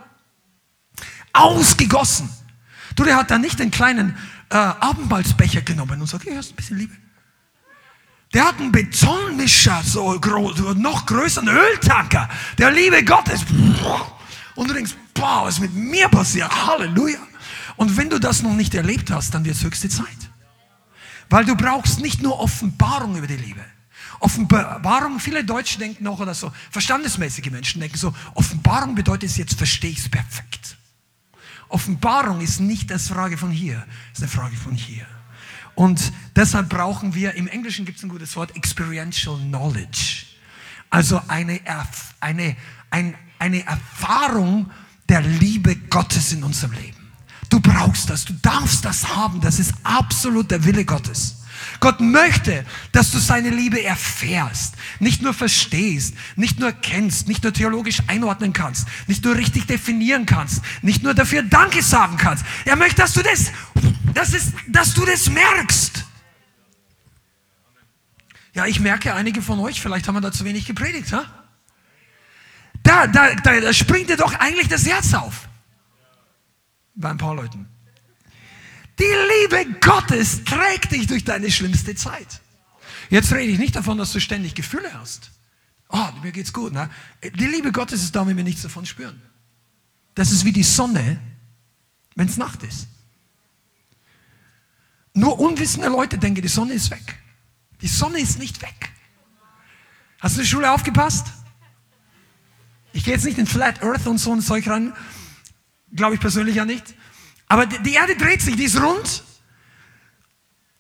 [1.34, 2.30] Ausgegossen.
[2.96, 4.18] Du, der hat da nicht den kleinen
[4.50, 6.96] äh, Abendmahlsbecher genommen und sagt, hier hast du ein bisschen Liebe.
[8.36, 13.46] Der hat einen Betonmischer, so groß, noch größer, einen Öltanker, der Liebe Gottes.
[14.56, 16.52] Und du denkst, boah, was ist mit mir passiert?
[16.68, 17.20] Halleluja.
[17.78, 20.18] Und wenn du das noch nicht erlebt hast, dann wird es höchste Zeit.
[21.30, 23.64] Weil du brauchst nicht nur Offenbarung über die Liebe.
[24.20, 29.92] Offenbarung, viele Deutsche denken noch oder so, verstandesmäßige Menschen denken so, Offenbarung bedeutet jetzt verstehe
[29.92, 30.76] ich es perfekt.
[31.70, 35.06] Offenbarung ist nicht eine Frage von hier, ist eine Frage von hier.
[35.76, 40.26] Und deshalb brauchen wir, im Englischen gibt es ein gutes Wort, experiential knowledge.
[40.90, 41.60] Also eine,
[42.22, 42.56] eine,
[42.90, 44.72] ein, eine Erfahrung
[45.10, 47.12] der Liebe Gottes in unserem Leben.
[47.50, 51.45] Du brauchst das, du darfst das haben, das ist absolut der Wille Gottes.
[51.80, 57.54] Gott möchte, dass du seine Liebe erfährst, nicht nur verstehst, nicht nur kennst, nicht nur
[57.54, 62.46] theologisch einordnen kannst, nicht nur richtig definieren kannst, nicht nur dafür Danke sagen kannst.
[62.66, 63.52] Er möchte, dass du das,
[64.14, 66.06] das ist, dass du das merkst.
[68.54, 71.26] Ja, ich merke einige von euch, vielleicht haben wir da zu wenig gepredigt, ha?
[72.84, 75.50] Da, da, da, da springt dir doch eigentlich das Herz auf.
[76.94, 77.68] Bei ein paar Leuten.
[79.00, 82.42] Die Liebe Gottes trägt dich durch deine schlimmste Zeit.
[83.10, 85.32] Jetzt rede ich nicht davon, dass du ständig Gefühle hast.
[85.90, 86.74] Oh, mir geht's gut.
[86.74, 86.90] Ne?
[87.24, 89.22] Die Liebe Gottes ist da, wenn wir nichts davon spüren.
[90.16, 91.20] Das ist wie die Sonne,
[92.16, 92.88] wenn es Nacht ist.
[95.14, 97.20] Nur unwissende Leute denken, die Sonne ist weg.
[97.82, 98.92] Die Sonne ist nicht weg.
[100.20, 101.28] Hast du in der Schule aufgepasst?
[102.94, 104.94] Ich gehe jetzt nicht in Flat Earth und so ein Zeug rein.
[105.94, 106.96] Glaube ich persönlich ja nicht.
[107.48, 109.24] Aber die Erde dreht sich, die ist rund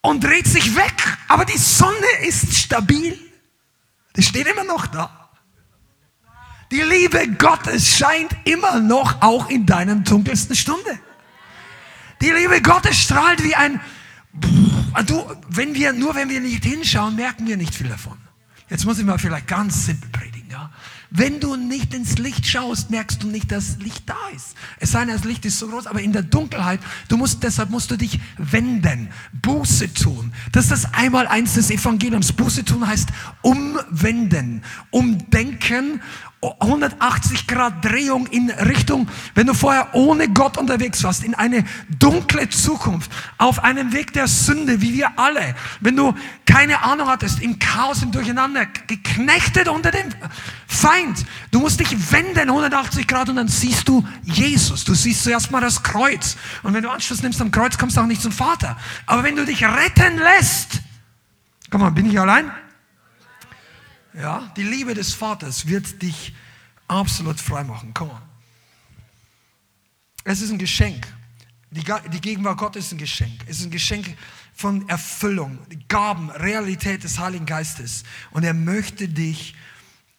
[0.01, 1.17] und dreht sich weg.
[1.27, 3.19] Aber die Sonne ist stabil.
[4.15, 5.29] Die steht immer noch da.
[6.71, 10.99] Die Liebe Gottes scheint immer noch auch in deiner dunkelsten Stunde.
[12.21, 13.79] Die Liebe Gottes strahlt wie ein,
[15.05, 18.17] du, wenn wir, nur wenn wir nicht hinschauen, merken wir nicht viel davon.
[18.69, 20.71] Jetzt muss ich mal vielleicht ganz simpel predigen, ja.
[21.09, 24.55] Wenn du nicht ins Licht schaust, merkst du nicht, dass Licht da ist.
[24.79, 27.69] Es sei denn, das Licht ist so groß, aber in der Dunkelheit, du musst, deshalb
[27.69, 30.33] musst du dich wenden, Buße tun.
[30.51, 32.31] Das ist das einmal eins des Evangeliums.
[32.31, 33.09] Buße tun heißt
[33.41, 36.01] umwenden, umdenken
[36.59, 41.63] 180 Grad Drehung in Richtung, wenn du vorher ohne Gott unterwegs warst, in eine
[41.99, 45.55] dunkle Zukunft, auf einem Weg der Sünde, wie wir alle.
[45.79, 46.13] Wenn du
[46.45, 50.09] keine Ahnung hattest, im Chaos, im Durcheinander, geknechtet unter dem
[50.67, 51.25] Feind.
[51.51, 54.83] Du musst dich wenden 180 Grad und dann siehst du Jesus.
[54.83, 56.37] Du siehst zuerst mal das Kreuz.
[56.63, 58.77] Und wenn du Anschluss nimmst am Kreuz, kommst du auch nicht zum Vater.
[59.05, 60.81] Aber wenn du dich retten lässt,
[61.69, 62.51] komm mal, bin ich allein?
[64.17, 66.33] Ja, die Liebe des Vaters wird dich
[66.87, 67.91] absolut frei machen.
[67.93, 68.11] Komm.
[70.23, 71.05] Es ist ein Geschenk.
[71.71, 71.83] Die
[72.21, 73.41] Gegenwart Gottes ist ein Geschenk.
[73.47, 74.17] Es ist ein Geschenk
[74.53, 78.03] von Erfüllung, Gaben, Realität des Heiligen Geistes.
[78.31, 79.55] Und er möchte dich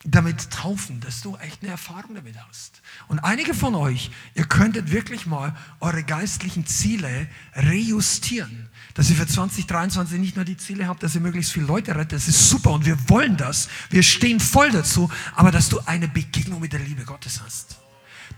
[0.05, 2.83] damit taufen, dass du echt eine Erfahrung damit hast.
[3.09, 8.66] Und einige von euch, ihr könntet wirklich mal eure geistlichen Ziele rejustieren.
[8.97, 12.15] Dass ihr für 2023 nicht nur die Ziele habt, dass ihr möglichst viele Leute rettet,
[12.15, 13.69] das ist super und wir wollen das.
[13.91, 17.77] Wir stehen voll dazu, aber dass du eine Begegnung mit der Liebe Gottes hast.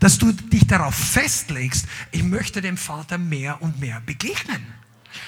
[0.01, 4.61] Dass du dich darauf festlegst, ich möchte dem Vater mehr und mehr begegnen.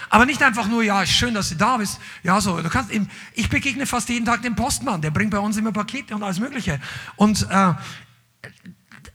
[0.09, 1.99] Aber nicht einfach nur, ja, schön, dass du da bist.
[2.23, 5.39] Ja, so, du kannst ihm, ich begegne fast jeden Tag den Postmann, der bringt bei
[5.39, 6.79] uns immer Pakete und alles Mögliche.
[7.15, 7.73] Und äh,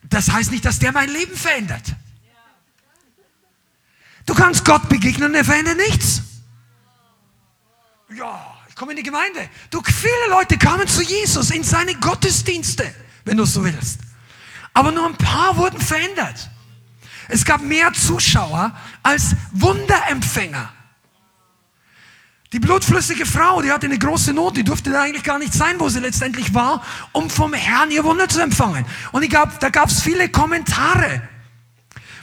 [0.03, 1.95] das heißt nicht, dass der mein Leben verändert.
[4.27, 6.23] Du kannst Gott begegnen und er verändert nichts.
[8.15, 9.49] Ja, ich komme in die Gemeinde.
[9.71, 12.93] Du, viele Leute kamen zu Jesus in seine Gottesdienste,
[13.25, 14.01] wenn du so willst.
[14.75, 16.51] Aber nur ein paar wurden verändert.
[17.29, 20.73] Es gab mehr Zuschauer als Wunderempfänger.
[22.53, 25.81] Die blutflüssige Frau, die hatte eine große Not, die durfte da eigentlich gar nicht sein,
[25.81, 28.87] wo sie letztendlich war, um vom Herrn ihr Wunder zu empfangen.
[29.13, 31.23] Und gab, da gab es viele Kommentare.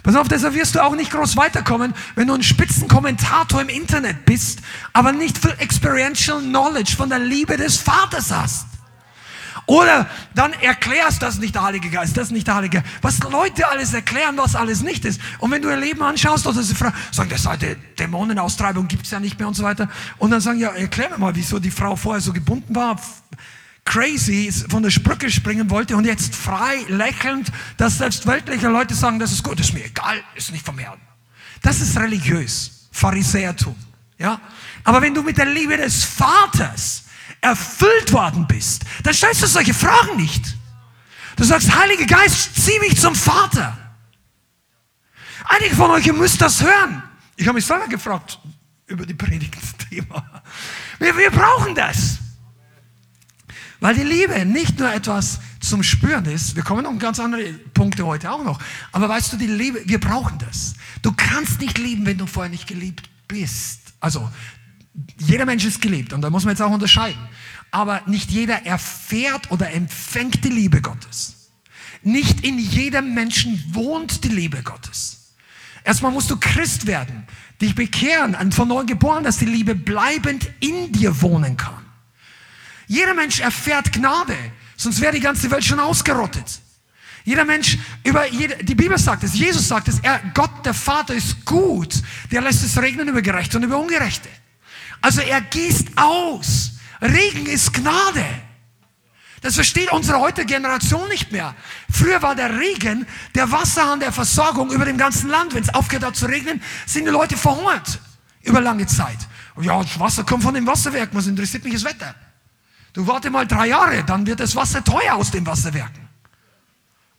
[0.03, 4.25] Pass auf, deshalb wirst du auch nicht groß weiterkommen, wenn du ein Spitzenkommentator im Internet
[4.25, 4.59] bist,
[4.91, 8.67] aber nicht für Experiential Knowledge von der Liebe des Vaters hast.
[9.65, 12.93] Oder dann erklärst, das nicht der Heilige Geist, das nicht der Heilige Geist.
[13.01, 15.21] Was Leute alles erklären, was alles nicht ist.
[15.39, 19.11] Und wenn du ihr Leben anschaust, oder sie fragen, sagen, das sei Dämonenaustreibung gibt es
[19.11, 19.87] ja nicht mehr und so weiter.
[20.17, 22.99] Und dann sagen, ja, erklär mir mal, wieso die Frau vorher so gebunden war,
[23.85, 29.19] crazy von der Sprücke springen wollte und jetzt frei, lächelnd, dass selbst weltliche Leute sagen,
[29.19, 30.99] das ist gut, ist mir egal, ist nicht vom Herrn.
[31.61, 33.75] Das ist religiös, Pharisäertum.
[34.17, 34.39] Ja?
[34.83, 37.05] Aber wenn du mit der Liebe des Vaters
[37.41, 40.55] erfüllt worden bist, dann stellst du solche Fragen nicht.
[41.35, 43.77] Du sagst, Heiliger Geist, zieh mich zum Vater.
[45.45, 47.03] Einige von euch, müsst das hören.
[47.35, 48.39] Ich habe mich selber gefragt
[48.87, 50.43] über die Predigtthema.
[50.99, 52.19] Wir, wir brauchen das.
[53.83, 58.05] Weil die Liebe nicht nur etwas zum Spüren ist, wir kommen um ganz andere Punkte
[58.05, 58.57] heute auch noch,
[58.93, 60.75] aber weißt du, die Liebe, wir brauchen das.
[61.01, 63.81] Du kannst nicht lieben, wenn du vorher nicht geliebt bist.
[63.99, 64.29] Also
[65.17, 67.19] jeder Mensch ist geliebt und da muss man jetzt auch unterscheiden.
[67.71, 71.49] Aber nicht jeder erfährt oder empfängt die Liebe Gottes.
[72.03, 75.33] Nicht in jedem Menschen wohnt die Liebe Gottes.
[75.83, 77.27] Erstmal musst du Christ werden,
[77.59, 81.82] dich bekehren, von neuem geboren, dass die Liebe bleibend in dir wohnen kann.
[82.87, 84.35] Jeder Mensch erfährt Gnade,
[84.75, 86.59] sonst wäre die ganze Welt schon ausgerottet.
[87.25, 91.13] Jeder Mensch, über jede, die Bibel sagt es, Jesus sagt es, er, Gott der Vater
[91.13, 91.95] ist gut,
[92.31, 94.29] der lässt es regnen über Gerechte und über Ungerechte.
[95.01, 96.71] Also er gießt aus.
[97.01, 98.25] Regen ist Gnade.
[99.41, 101.53] Das versteht unsere heutige Generation nicht mehr.
[101.91, 105.53] Früher war der Regen der Wasserhahn der Versorgung über dem ganzen Land.
[105.53, 107.99] Wenn es aufgehört hat zu regnen, sind die Leute verhungert
[108.41, 109.17] über lange Zeit.
[109.55, 111.09] Und ja, das Wasser kommt von dem Wasserwerk.
[111.11, 112.15] Was interessiert mich das Wetter?
[112.93, 116.07] Du warte mal drei Jahre, dann wird das Wasser teuer aus den Wasserwerken.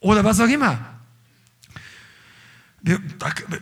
[0.00, 0.78] Oder was auch immer.
[2.80, 3.00] Wir,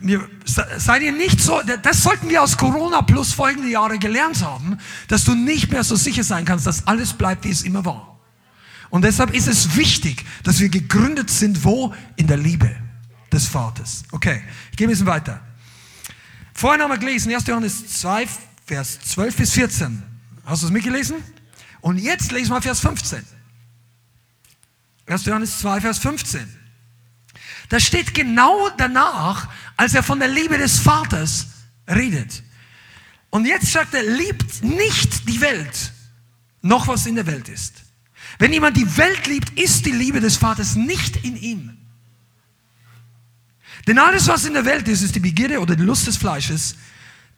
[0.01, 0.29] wir,
[0.77, 5.23] seid ihr nicht so, das sollten wir aus Corona plus folgende Jahre gelernt haben, dass
[5.23, 8.19] du nicht mehr so sicher sein kannst, dass alles bleibt, wie es immer war.
[8.89, 11.95] Und deshalb ist es wichtig, dass wir gegründet sind, wo?
[12.17, 12.75] In der Liebe
[13.31, 14.03] des Vaters.
[14.11, 15.39] Okay, ich gehe ein bisschen weiter.
[16.53, 17.47] Vorhin haben wir gelesen, 1.
[17.47, 18.27] Johannes 2,
[18.65, 20.03] Vers 12 bis 14.
[20.45, 21.15] Hast du es mitgelesen?
[21.83, 23.21] Und jetzt lesen wir Vers 15.
[25.05, 25.25] 1.
[25.25, 26.47] Johannes 2, Vers 15.
[27.67, 31.47] Das steht genau danach, als er von der Liebe des Vaters
[31.85, 32.41] redet.
[33.31, 35.91] Und jetzt sagt er, liebt nicht die Welt,
[36.61, 37.73] noch was in der Welt ist.
[38.39, 41.77] Wenn jemand die Welt liebt, ist die Liebe des Vaters nicht in ihm.
[43.87, 46.77] Denn alles, was in der Welt ist, ist die Begierde oder die Lust des Fleisches,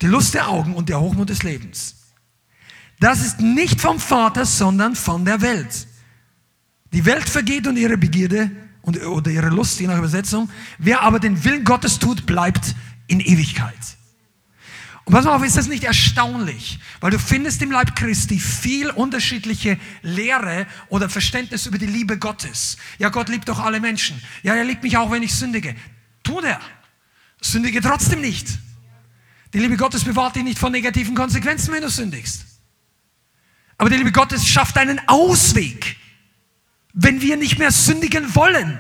[0.04, 1.96] die Lust der Augen und der Hochmut des Lebens.
[3.00, 5.88] Das ist nicht vom Vater, sondern von der Welt.
[6.94, 8.50] Die Welt vergeht und ihre Begierde
[8.82, 10.50] und, oder ihre Lust, je nach Übersetzung.
[10.78, 12.76] Wer aber den Willen Gottes tut, bleibt
[13.08, 13.74] in Ewigkeit.
[15.04, 16.80] Und pass mal auf, ist das nicht erstaunlich?
[17.00, 22.78] Weil du findest im Leib Christi viel unterschiedliche Lehre oder Verständnis über die Liebe Gottes.
[22.98, 24.20] Ja, Gott liebt doch alle Menschen.
[24.42, 25.76] Ja, er liebt mich auch, wenn ich sündige.
[26.24, 26.60] Tut er.
[27.40, 28.58] Sündige trotzdem nicht.
[29.54, 32.45] Die Liebe Gottes bewahrt dich nicht vor negativen Konsequenzen, wenn du sündigst.
[33.78, 35.98] Aber die Liebe Gottes schafft einen Ausweg,
[36.94, 38.80] wenn wir nicht mehr sündigen wollen.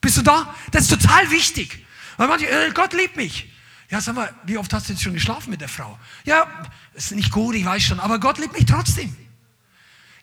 [0.00, 0.54] Bist du da?
[0.70, 1.84] Das ist total wichtig.
[2.16, 3.50] Weil manche, äh, Gott liebt mich.
[3.90, 5.98] Ja, sag mal, wie oft hast du jetzt schon geschlafen mit der Frau?
[6.24, 6.46] Ja,
[6.94, 9.14] ist nicht gut, ich weiß schon, aber Gott liebt mich trotzdem.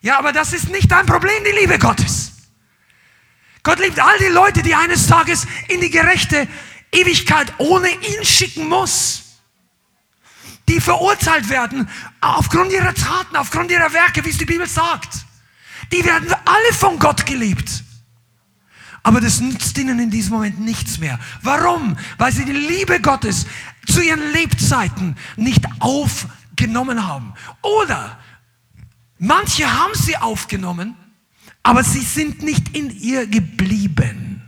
[0.00, 2.32] Ja, aber das ist nicht dein Problem, die Liebe Gottes.
[3.62, 6.48] Gott liebt all die Leute, die eines Tages in die gerechte
[6.90, 9.27] Ewigkeit ohne ihn schicken muss.
[10.68, 11.88] Die verurteilt werden
[12.20, 15.24] aufgrund ihrer Taten, aufgrund ihrer Werke, wie es die Bibel sagt.
[15.92, 17.84] Die werden alle von Gott geliebt.
[19.02, 21.18] Aber das nützt ihnen in diesem Moment nichts mehr.
[21.42, 21.96] Warum?
[22.18, 23.46] Weil sie die Liebe Gottes
[23.86, 27.32] zu ihren Lebzeiten nicht aufgenommen haben.
[27.62, 28.18] Oder
[29.18, 30.94] manche haben sie aufgenommen,
[31.62, 34.42] aber sie sind nicht in ihr geblieben.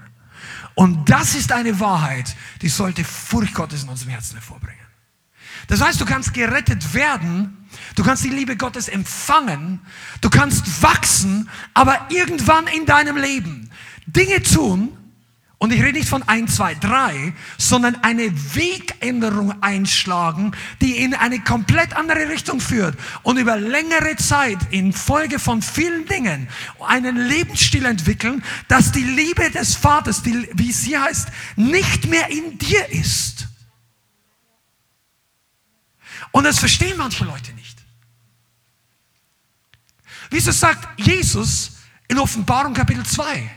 [0.74, 4.80] Und das ist eine Wahrheit, die sollte Furcht Gottes in unserem Herzen hervorbringen.
[5.68, 9.81] Das heißt, du kannst gerettet werden, du kannst die Liebe Gottes empfangen,
[10.20, 13.70] du kannst wachsen, aber irgendwann in deinem Leben
[14.07, 14.96] Dinge tun,
[15.62, 21.38] und ich rede nicht von ein, zwei, drei, sondern eine Wegänderung einschlagen, die in eine
[21.40, 26.49] komplett andere Richtung führt und über längere Zeit in Folge von vielen Dingen
[26.88, 32.57] einen Lebensstil entwickeln, dass die Liebe des Vaters, die, wie sie heißt, nicht mehr in
[32.57, 33.49] dir ist.
[36.33, 37.79] Und das verstehen manche Leute nicht.
[40.31, 41.73] Wieso sagt Jesus
[42.09, 43.51] in Offenbarung Kapitel 2?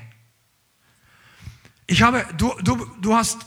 [1.85, 3.37] Ich habe, du, du, du hast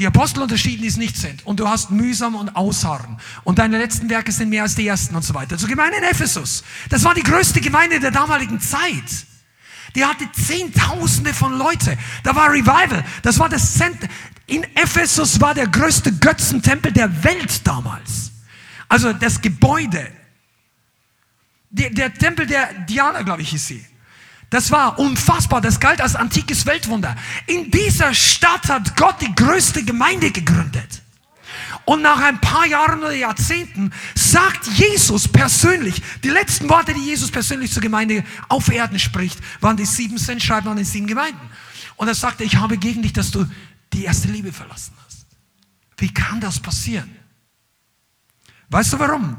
[0.00, 1.46] die Apostel unterschieden, die es nicht sind.
[1.46, 3.20] Und du hast mühsam und ausharren.
[3.44, 5.58] Und deine letzten Werke sind mehr als die ersten und so weiter.
[5.58, 6.64] Zur Gemeinde in Ephesus.
[6.88, 9.26] Das war die größte Gemeinde der damaligen Zeit.
[9.94, 11.98] Die hatte Zehntausende von Leute.
[12.22, 13.04] Da war Revival.
[13.22, 14.08] Das war das Zentrum.
[14.46, 18.32] In Ephesus war der größte Götzentempel der Welt damals.
[18.90, 20.06] Also das Gebäude.
[21.70, 23.86] Der, der Tempel der Diana, glaube ich, hieß sie.
[24.50, 27.16] Das war unfassbar, das galt als antikes Weltwunder.
[27.46, 31.02] In dieser Stadt hat Gott die größte Gemeinde gegründet.
[31.84, 37.30] Und nach ein paar Jahren oder Jahrzehnten sagt Jesus persönlich, die letzten Worte, die Jesus
[37.30, 41.48] persönlich zur Gemeinde auf Erden spricht, waren die sieben Sendschreiben an den sieben Gemeinden.
[41.94, 43.46] Und er sagte, ich habe gegen dich, dass du
[43.92, 45.26] die erste Liebe verlassen hast.
[45.96, 47.19] Wie kann das passieren?
[48.70, 49.36] Weißt du warum?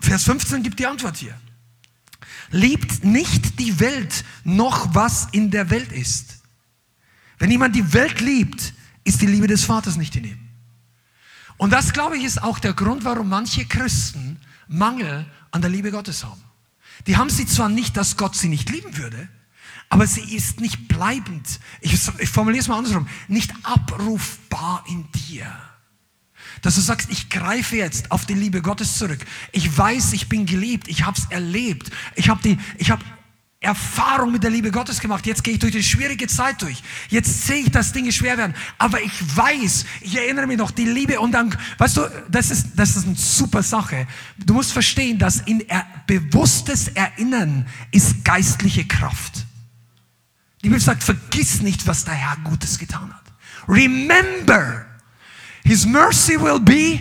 [0.00, 1.38] Vers 15 gibt die Antwort hier.
[2.50, 6.42] Liebt nicht die Welt noch was in der Welt ist.
[7.38, 8.72] Wenn jemand die Welt liebt,
[9.04, 10.38] ist die Liebe des Vaters nicht in ihm.
[11.56, 15.90] Und das, glaube ich, ist auch der Grund, warum manche Christen Mangel an der Liebe
[15.90, 16.42] Gottes haben.
[17.06, 19.28] Die haben sie zwar nicht, dass Gott sie nicht lieben würde,
[19.88, 21.60] aber sie ist nicht bleibend.
[21.80, 23.08] Ich, ich formuliere es mal andersrum.
[23.28, 25.71] Nicht abrufbar in dir.
[26.62, 29.18] Dass du sagst, ich greife jetzt auf die Liebe Gottes zurück.
[29.50, 30.88] Ich weiß, ich bin geliebt.
[30.88, 31.90] Ich habe es erlebt.
[32.14, 33.04] Ich habe die, ich habe
[33.62, 35.24] Erfahrung mit der Liebe Gottes gemacht.
[35.24, 36.82] Jetzt gehe ich durch eine schwierige Zeit durch.
[37.08, 38.54] Jetzt sehe ich, dass Dinge schwer werden.
[38.76, 42.70] Aber ich weiß, ich erinnere mich noch, die Liebe und dann, weißt du, das ist,
[42.74, 44.08] das ist eine super Sache.
[44.36, 49.46] Du musst verstehen, dass in er, bewusstes Erinnern ist geistliche Kraft.
[50.62, 53.22] Die Bibel sagt, vergiss nicht, was der Herr Gutes getan hat.
[53.68, 54.86] Remember.
[55.64, 57.00] His mercy will be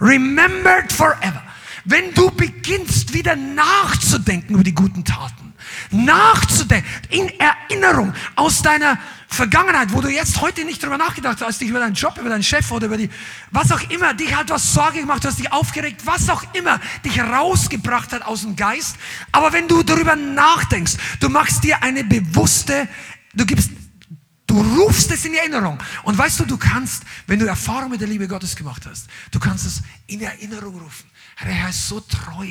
[0.00, 1.42] remembered forever.
[1.84, 5.52] Wenn du beginnst wieder nachzudenken über die guten Taten,
[5.90, 11.68] nachzudenken, in Erinnerung aus deiner Vergangenheit, wo du jetzt heute nicht drüber nachgedacht hast, dich
[11.68, 13.10] über deinen Job, über deinen Chef oder über die,
[13.50, 16.80] was auch immer, dich hat was Sorge gemacht, du hast dich aufgeregt, was auch immer
[17.04, 18.96] dich rausgebracht hat aus dem Geist.
[19.32, 22.88] Aber wenn du darüber nachdenkst, du machst dir eine bewusste,
[23.34, 23.70] du gibst
[24.54, 25.78] Du rufst es in Erinnerung.
[26.04, 29.40] Und weißt du, du kannst, wenn du Erfahrung mit der Liebe Gottes gemacht hast, du
[29.40, 31.10] kannst es in Erinnerung rufen.
[31.42, 32.46] Der Herr ist so treu.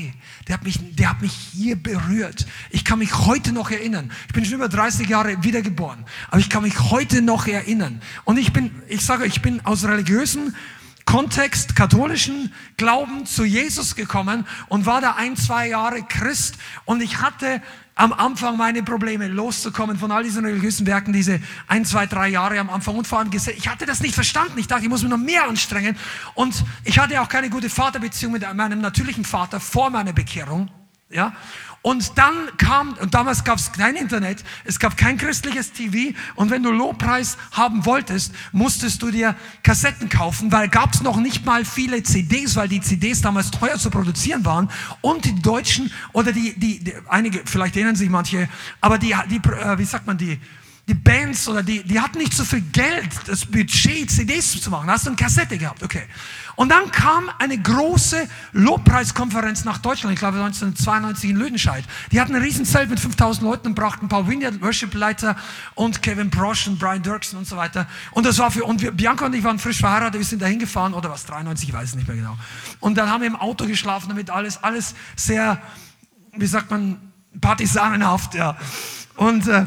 [0.46, 2.46] Der hat, mich, der hat mich hier berührt.
[2.72, 4.12] Ich kann mich heute noch erinnern.
[4.28, 6.04] Ich bin schon über 30 Jahre wiedergeboren.
[6.28, 8.02] Aber ich kann mich heute noch erinnern.
[8.26, 10.54] Und ich bin, ich sage, ich bin aus religiösen
[11.06, 16.56] Kontext katholischen Glauben zu Jesus gekommen und war da ein, zwei Jahre Christ.
[16.86, 17.62] Und ich hatte
[17.96, 22.60] am Anfang meine Probleme loszukommen von all diesen religiösen Werken, diese ein, zwei, drei Jahre
[22.60, 24.58] am Anfang und vor allem, ich hatte das nicht verstanden.
[24.58, 25.96] Ich dachte, ich muss mich noch mehr anstrengen
[26.34, 30.72] und ich hatte auch keine gute Vaterbeziehung mit meinem natürlichen Vater vor meiner Bekehrung.
[31.10, 31.34] Ja?
[31.84, 36.50] Und dann kam, und damals gab es kein Internet, es gab kein christliches TV und
[36.50, 41.46] wenn du Lobpreis haben wolltest, musstest du dir Kassetten kaufen, weil gab es noch nicht
[41.46, 44.70] mal viele CDs, weil die CDs damals teuer zu produzieren waren.
[45.02, 48.48] Und die Deutschen oder die, die, die einige, vielleicht erinnern sich manche,
[48.80, 50.40] aber die, die äh, wie sagt man, die,
[50.86, 54.90] die Bands oder die, die hatten nicht so viel Geld, das Budget, CDs zu machen.
[54.90, 56.04] Hast du eine Kassette gehabt, okay.
[56.56, 61.86] Und dann kam eine große Lobpreiskonferenz nach Deutschland, ich glaube 1992 in Lüdenscheid.
[62.12, 65.38] Die hatten ein Riesenzelt mit 5000 Leuten und brachten Paul Winter, Worship-Leiter
[65.76, 67.88] und Kevin Brosh und Brian Dirksen und so weiter.
[68.12, 70.48] Und das war für, und wir, Bianca und ich waren frisch verheiratet, wir sind da
[70.48, 72.38] hingefahren, oder was, 93, ich weiß es nicht mehr genau.
[72.82, 75.62] Und dann haben wir im Auto geschlafen, damit alles, alles sehr,
[76.34, 77.00] wie sagt man,
[77.40, 78.58] partisanenhaft, ja.
[79.16, 79.66] Und, äh,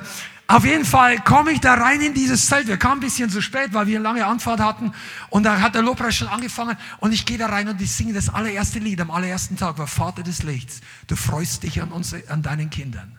[0.49, 2.69] auf jeden Fall komme ich da rein in dieses Zelt.
[2.69, 4.93] Wir kamen ein bisschen zu spät, weil wir eine lange Anfahrt hatten.
[5.29, 6.77] Und da hat der Lobpreis schon angefangen.
[6.99, 9.89] Und ich gehe da rein und ich singe das allererste Lied am allerersten Tag, war
[9.89, 10.83] Vater des Lichts.
[11.09, 13.19] Du freust dich an, uns, an deinen Kindern.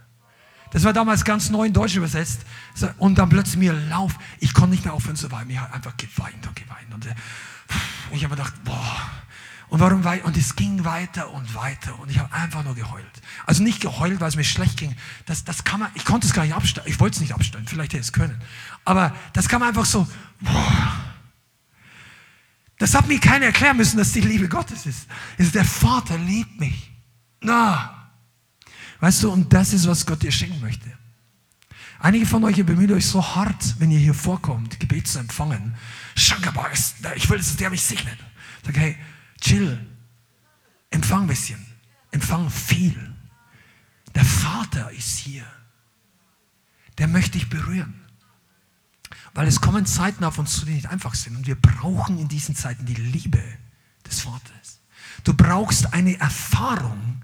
[0.71, 2.41] Das war damals ganz neu in Deutsch übersetzt.
[2.97, 4.15] Und dann plötzlich mir Lauf.
[4.39, 5.49] Ich konnte nicht mehr aufhören zu weinen.
[5.49, 6.93] Ich habe einfach geweint und geweint.
[6.93, 7.15] Und äh,
[8.11, 9.11] ich habe gedacht, boah,
[9.70, 10.26] und warum weiter?
[10.26, 13.05] Und es ging weiter und weiter und ich habe einfach nur geheult.
[13.45, 14.95] Also nicht geheult, weil es mir schlecht ging.
[15.26, 16.88] Das, das kann man, ich konnte es gar nicht abstellen.
[16.88, 18.41] Ich wollte es nicht abstellen, vielleicht hätte ich es können.
[18.86, 20.07] Aber das kann man einfach so,
[20.39, 20.93] boah.
[22.78, 25.07] Das hat mir keiner erklären müssen, dass die Liebe Gottes ist.
[25.38, 26.91] ist der Vater liebt mich.
[27.41, 28.11] Na.
[28.99, 30.91] Weißt du, und das ist, was Gott dir schenken möchte.
[31.99, 35.76] Einige von euch, ihr bemüht euch so hart, wenn ihr hier vorkommt, Gebet zu empfangen.
[36.15, 38.18] Ich will, dass der mich segnet.
[38.63, 38.95] Sag, hey,
[39.42, 39.80] chill,
[40.90, 41.66] empfang ein bisschen,
[42.12, 43.14] empfang viel.
[44.16, 45.46] Der Vater ist hier.
[46.98, 48.02] Der möchte dich berühren.
[49.34, 51.36] Weil es kommen Zeiten auf uns zu, die nicht einfach sind.
[51.36, 53.44] Und wir brauchen in diesen Zeiten die Liebe
[54.06, 54.80] des Vaters.
[55.24, 57.22] Du brauchst eine Erfahrung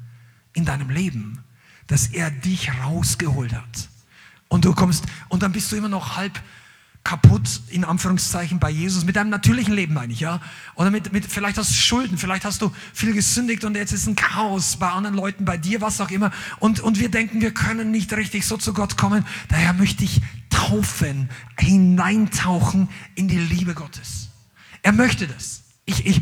[0.53, 1.43] in deinem Leben,
[1.87, 3.89] dass er dich rausgeholt hat.
[4.47, 6.39] Und du kommst, und dann bist du immer noch halb
[7.03, 10.39] kaputt, in Anführungszeichen, bei Jesus, mit deinem natürlichen Leben meine ich, ja.
[10.75, 14.07] Oder mit, mit, vielleicht hast du Schulden, vielleicht hast du viel gesündigt und jetzt ist
[14.07, 16.31] ein Chaos bei anderen Leuten, bei dir, was auch immer.
[16.59, 19.25] Und, und wir denken, wir können nicht richtig so zu Gott kommen.
[19.49, 21.29] Daher möchte ich taufen,
[21.59, 24.29] hineintauchen in die Liebe Gottes.
[24.81, 25.63] Er möchte das.
[25.85, 26.21] Ich, ich,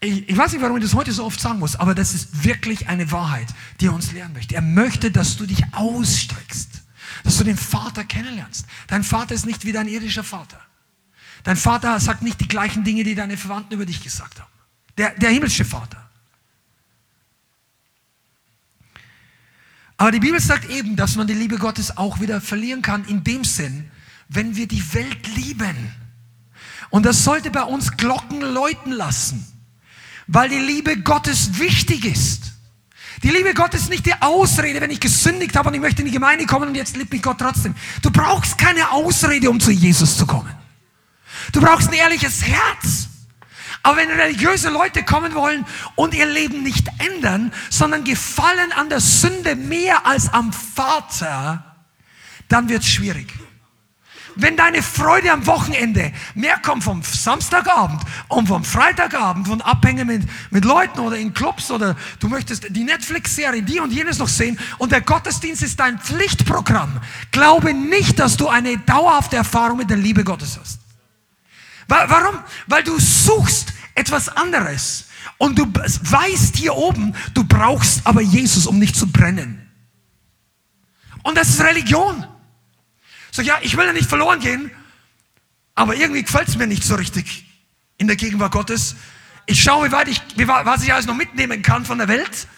[0.00, 2.44] ich, ich weiß nicht, warum ich das heute so oft sagen muss, aber das ist
[2.44, 3.48] wirklich eine Wahrheit,
[3.80, 4.56] die er uns lernen möchte.
[4.56, 6.87] Er möchte, dass du dich ausstreckst
[7.24, 8.66] dass du den Vater kennenlernst.
[8.86, 10.60] Dein Vater ist nicht wie dein irdischer Vater.
[11.44, 14.50] Dein Vater sagt nicht die gleichen Dinge, die deine Verwandten über dich gesagt haben.
[14.96, 16.08] Der, der himmlische Vater.
[19.96, 23.24] Aber die Bibel sagt eben, dass man die Liebe Gottes auch wieder verlieren kann, in
[23.24, 23.90] dem Sinn,
[24.28, 25.92] wenn wir die Welt lieben.
[26.90, 29.46] Und das sollte bei uns Glocken läuten lassen,
[30.26, 32.52] weil die Liebe Gottes wichtig ist.
[33.22, 36.06] Die Liebe Gottes ist nicht die Ausrede, wenn ich gesündigt habe und ich möchte in
[36.06, 37.74] die Gemeinde kommen und jetzt liebt mich Gott trotzdem.
[38.02, 40.54] Du brauchst keine Ausrede, um zu Jesus zu kommen.
[41.52, 43.08] Du brauchst ein ehrliches Herz.
[43.82, 45.64] Aber wenn religiöse Leute kommen wollen
[45.94, 51.76] und ihr Leben nicht ändern, sondern gefallen an der Sünde mehr als am Vater,
[52.48, 53.32] dann wird es schwierig.
[54.40, 60.22] Wenn deine Freude am Wochenende mehr kommt vom Samstagabend und vom Freitagabend, von Abhängen mit,
[60.50, 64.56] mit Leuten oder in Clubs oder du möchtest die Netflix-Serie, die und jenes noch sehen
[64.78, 67.00] und der Gottesdienst ist dein Pflichtprogramm,
[67.32, 70.78] glaube nicht, dass du eine dauerhafte Erfahrung mit der Liebe Gottes hast.
[71.88, 72.38] Warum?
[72.68, 75.08] Weil du suchst etwas anderes
[75.38, 79.68] und du weißt hier oben, du brauchst aber Jesus, um nicht zu brennen.
[81.24, 82.24] Und das ist Religion.
[83.32, 84.70] Sag, ja, ich will ja nicht verloren gehen,
[85.74, 87.44] aber irgendwie gefällt es mir nicht so richtig
[87.98, 88.96] in der Gegenwart Gottes.
[89.46, 92.48] Ich schaue, wie weit ich, wie, was ich alles noch mitnehmen kann von der Welt,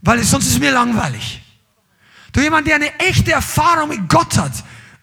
[0.00, 1.42] weil sonst ist es mir langweilig.
[2.32, 4.52] Du jemand, der eine echte Erfahrung mit Gott hat,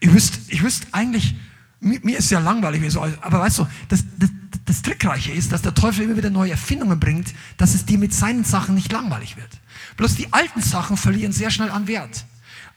[0.00, 1.34] ich wüsste, ich wüsste eigentlich,
[1.80, 4.30] mir, mir ist ja langweilig, wie so, aber weißt du, das, das,
[4.64, 8.14] das Trickreiche ist, dass der Teufel immer wieder neue Erfindungen bringt, dass es dir mit
[8.14, 9.50] seinen Sachen nicht langweilig wird.
[9.96, 12.24] Bloß die alten Sachen verlieren sehr schnell an Wert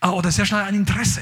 [0.01, 1.21] äh, oder sehr schnell an Interesse.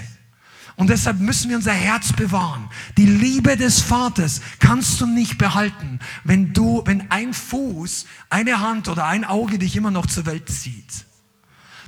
[0.78, 2.69] Und deshalb müssen wir unser Herz bewahren.
[2.97, 8.88] Die Liebe des Vaters kannst du nicht behalten, wenn du, wenn ein Fuß, eine Hand
[8.88, 11.05] oder ein Auge dich immer noch zur Welt zieht.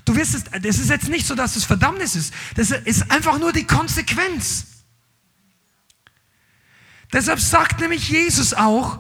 [0.06, 2.34] Du wirst es, das ist jetzt nicht so, dass es Verdammnis ist.
[2.56, 4.66] Das ist einfach nur die Konsequenz.
[7.14, 9.00] Deshalb sagt nämlich Jesus auch,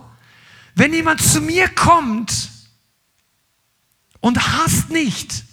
[0.75, 2.51] wenn jemand zu mir kommt
[4.19, 5.45] und hasst nicht,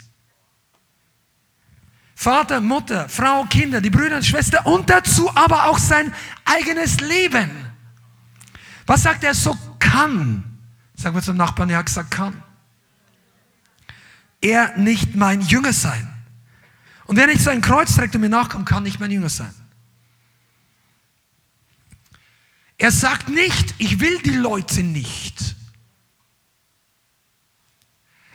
[2.19, 6.14] Vater, Mutter, Frau, Kinder, die Brüder und Schwestern und dazu aber auch sein
[6.47, 7.51] eigenes Leben.
[8.87, 10.43] Was sagt er so kann?
[10.97, 12.43] Sagen wir zum Nachbarn, er hat gesagt kann.
[14.41, 16.11] er nicht mein Jünger sein.
[17.05, 19.55] Und wer nicht sein Kreuz trägt und mir nachkommt, kann nicht mein Jünger sein.
[22.79, 25.55] Er sagt nicht, ich will die Leute nicht.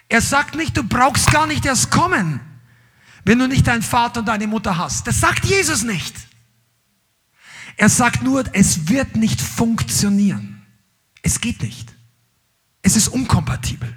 [0.08, 2.42] Er sagt nicht, du brauchst gar nicht erst kommen,
[3.26, 5.08] wenn du nicht deinen Vater und deine Mutter hast.
[5.08, 6.16] Das sagt Jesus nicht.
[7.78, 10.66] Er sagt nur, es wird nicht funktionieren.
[11.22, 11.94] Es geht nicht.
[12.82, 13.96] Es ist unkompatibel.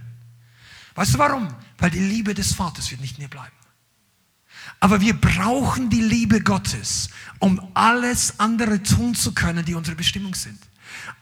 [0.95, 1.49] Weißt du warum?
[1.79, 3.51] Weil die Liebe des Vaters wird nicht mehr bleiben.
[4.81, 7.09] Aber wir brauchen die Liebe Gottes,
[7.39, 10.59] um alles andere tun zu können, die unsere Bestimmung sind.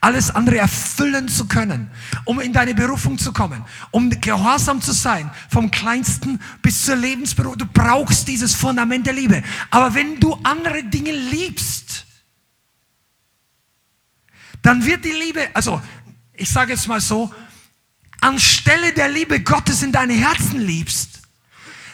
[0.01, 1.89] Alles andere erfüllen zu können,
[2.25, 7.57] um in deine Berufung zu kommen, um gehorsam zu sein, vom kleinsten bis zur Lebensberufung.
[7.57, 9.43] Du brauchst dieses Fundament der Liebe.
[9.71, 12.05] Aber wenn du andere Dinge liebst,
[14.61, 15.81] dann wird die Liebe, also
[16.33, 17.33] ich sage jetzt mal so,
[18.21, 21.21] anstelle der Liebe Gottes in deine Herzen liebst,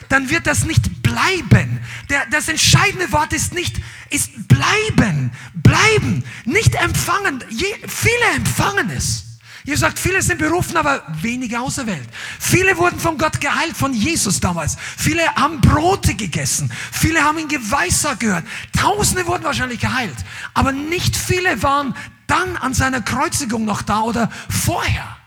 [0.08, 1.80] dann wird das nicht bleiben.
[2.08, 3.80] Der, das entscheidende Wort ist nicht,
[4.10, 7.44] ist bleiben, bleiben, nicht empfangen.
[7.50, 9.24] Je, viele empfangen es.
[9.66, 12.08] Ihr sagt, viele sind berufen, aber wenige auserwählt.
[12.38, 14.76] Viele wurden von Gott geheilt, von Jesus damals.
[14.96, 16.72] Viele haben Brote gegessen.
[16.90, 18.44] Viele haben ihn geweissagt gehört.
[18.76, 20.16] Tausende wurden wahrscheinlich geheilt.
[20.54, 21.94] Aber nicht viele waren
[22.26, 25.19] dann an seiner Kreuzigung noch da oder vorher.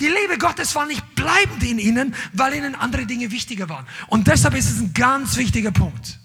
[0.00, 3.86] Die Liebe Gottes war nicht bleibend in ihnen, weil ihnen andere Dinge wichtiger waren.
[4.08, 6.18] Und deshalb ist es ein ganz wichtiger Punkt.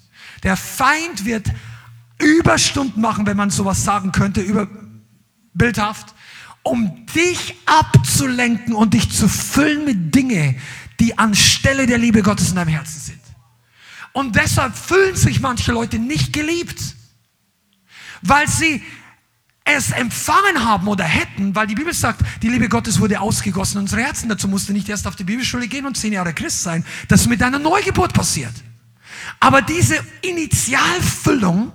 [0.44, 1.48] Der Feind wird
[2.18, 4.68] Überstunden machen, wenn man sowas sagen könnte, über
[5.54, 6.14] bildhaft,
[6.64, 10.56] um dich abzulenken und dich zu füllen mit Dinge,
[11.00, 13.20] die anstelle der Liebe Gottes in deinem Herzen sind.
[14.12, 16.82] Und deshalb fühlen sich manche Leute nicht geliebt,
[18.22, 18.84] weil sie
[19.76, 23.84] es empfangen haben oder hätten, weil die Bibel sagt, die Liebe Gottes wurde ausgegossen in
[23.84, 24.30] unsere Herzen.
[24.30, 26.86] Dazu musst du nicht erst auf die Bibelschule gehen und zehn Jahre Christ sein.
[27.08, 28.54] Das mit deiner Neugeburt passiert.
[29.40, 31.72] Aber diese Initialfüllung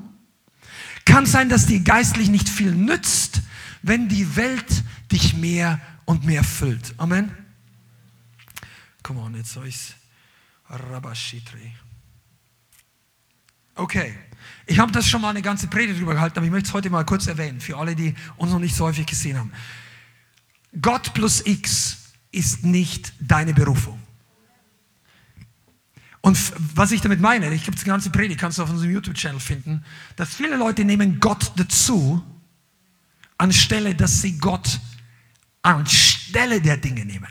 [1.05, 3.43] kann sein, dass die geistlich nicht viel nützt,
[3.83, 6.95] wenn die Welt dich mehr und mehr füllt.
[6.97, 7.31] Amen.
[9.03, 9.95] Come on, jetzt soll ich's.
[13.75, 14.15] Okay.
[14.67, 16.91] Ich habe das schon mal eine ganze Predigt drüber gehalten, aber ich möchte es heute
[16.91, 19.53] mal kurz erwähnen, für alle, die uns noch nicht so häufig gesehen haben.
[20.81, 21.99] Gott plus X
[22.33, 24.01] ist nicht deine Berufung.
[26.23, 26.39] Und
[26.75, 29.85] was ich damit meine, ich habe die ganze Predigt, kannst du auf unserem YouTube-Channel finden,
[30.17, 32.25] dass viele Leute nehmen Gott dazu,
[33.37, 34.81] anstelle, dass sie Gott
[35.61, 37.29] anstelle der Dinge nehmen.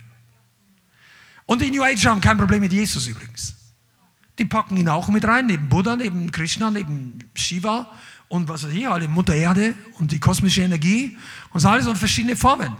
[1.45, 3.55] Und die New Age haben kein Problem mit Jesus übrigens.
[4.43, 7.89] Die packen ihn auch mit rein, neben Buddha, neben Krishna, neben Shiva
[8.27, 11.17] und was weiß ich, alle Mutter Erde und die kosmische Energie
[11.51, 12.75] und so alles und verschiedene Formen.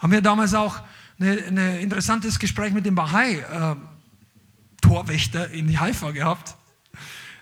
[0.00, 0.80] Haben wir damals auch
[1.20, 6.56] ein interessantes Gespräch mit dem Bahai-Torwächter äh, in Haifa gehabt.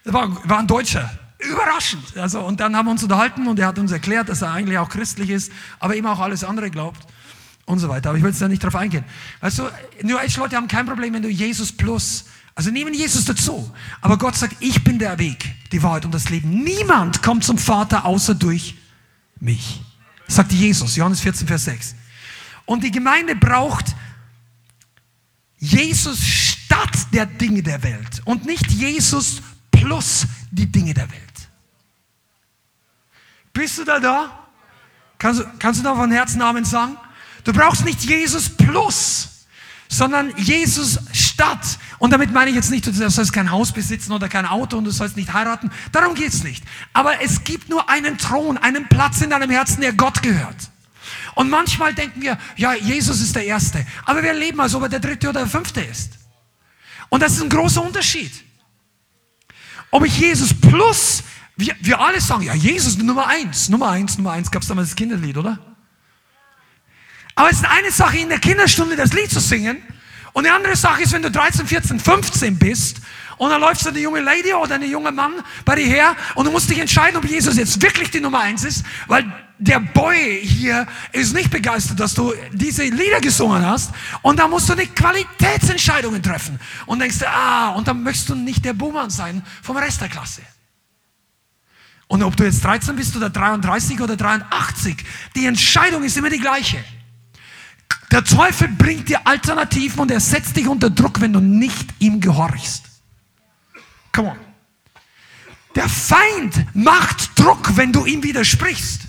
[0.05, 2.19] Das war, war ein Deutscher, überraschend.
[2.19, 4.77] Also, und dann haben wir uns unterhalten und er hat uns erklärt, dass er eigentlich
[4.77, 7.07] auch christlich ist, aber eben auch alles andere glaubt
[7.65, 8.11] und so weiter.
[8.11, 9.07] Aber ich will jetzt da nicht drauf eingehen.
[9.41, 9.63] Weißt du,
[10.03, 13.71] New Age-Leute haben kein Problem, wenn du Jesus plus also nehmen Jesus dazu.
[14.01, 16.63] Aber Gott sagt, ich bin der Weg, die Wahrheit und das Leben.
[16.63, 18.77] Niemand kommt zum Vater außer durch
[19.41, 19.81] mich.
[20.29, 21.95] Sagt Jesus, Johannes 14, Vers 6.
[22.67, 23.95] Und die Gemeinde braucht
[25.59, 31.23] Jesus statt der Dinge der Welt und nicht Jesus plus die Dinge der Welt.
[33.53, 34.49] Bist du da da?
[35.19, 36.97] Kannst, du, kannst du da von Herzen Amen sagen?
[37.45, 39.32] Du brauchst nicht Jesus plus
[39.93, 41.79] sondern Jesus statt.
[41.99, 44.85] Und damit meine ich jetzt nicht, du sollst kein Haus besitzen oder kein Auto und
[44.85, 45.71] du sollst nicht heiraten.
[45.93, 46.65] Darum geht's nicht.
[46.95, 50.57] Aber es gibt nur einen Thron, einen Platz in deinem Herzen, der Gott gehört.
[51.35, 53.85] Und manchmal denken wir, ja, Jesus ist der Erste.
[54.07, 56.13] Aber wir leben, als ob er der Dritte oder der Fünfte ist.
[57.11, 58.33] Und das ist ein großer Unterschied.
[59.91, 61.23] Ob ich Jesus plus,
[61.57, 64.89] wir, wir alle sagen, ja, Jesus Nummer eins, Nummer eins, Nummer eins, gab es damals
[64.89, 65.72] das Kinderlied, oder?
[67.35, 69.83] Aber es ist eine Sache, in der Kinderstunde das Lied zu singen.
[70.33, 73.01] Und eine andere Sache ist, wenn du 13, 14, 15 bist
[73.37, 76.47] und dann läuft so eine junge Lady oder ein junger Mann bei dir her und
[76.47, 80.41] du musst dich entscheiden, ob Jesus jetzt wirklich die Nummer eins ist, weil der Boy
[80.43, 83.91] hier ist nicht begeistert, dass du diese Lieder gesungen hast
[84.23, 88.35] und da musst du eine Qualitätsentscheidungen treffen und denkst du, ah, und dann möchtest du
[88.35, 90.43] nicht der Buhmann sein vom Rest der Klasse.
[92.09, 94.97] Und ob du jetzt 13 bist oder 33 oder 83,
[95.37, 96.83] die Entscheidung ist immer die gleiche.
[98.11, 102.21] Der Teufel bringt dir Alternativen und er setzt dich unter Druck, wenn du nicht ihm
[102.21, 102.85] gehorchst.
[104.13, 104.39] Come on.
[105.75, 109.03] Der Feind macht Druck, wenn du ihm widersprichst.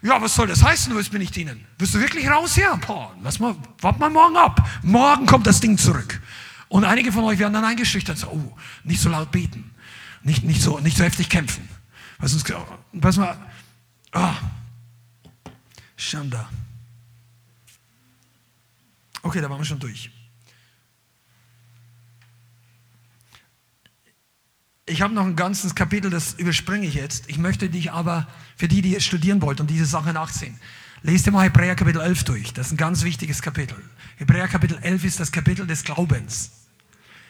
[0.00, 1.66] Ja, was soll das heißen, du willst mir nicht dienen?
[1.78, 2.56] Wirst du wirklich raus?
[2.56, 4.68] Ja, boah, lass mal, wart mal morgen ab.
[4.82, 6.20] Morgen kommt das Ding zurück.
[6.68, 8.18] Und einige von euch werden dann eingeschüchtert.
[8.18, 9.70] So, oh, nicht so laut beten.
[10.22, 11.68] Nicht, nicht, so, nicht so heftig kämpfen.
[12.18, 12.44] Was uns,
[13.00, 13.36] pass mal,
[14.14, 14.34] oh,
[15.96, 16.48] Schanda.
[19.24, 20.10] Okay, da waren wir schon durch.
[24.86, 27.30] Ich habe noch ein ganzes Kapitel, das überspringe ich jetzt.
[27.30, 30.60] Ich möchte dich aber, für die, die jetzt studieren wollten und diese Sache nachsehen,
[31.02, 32.52] lest dir mal Hebräer Kapitel 11 durch.
[32.52, 33.76] Das ist ein ganz wichtiges Kapitel.
[34.18, 36.50] Hebräer Kapitel 11 ist das Kapitel des Glaubens.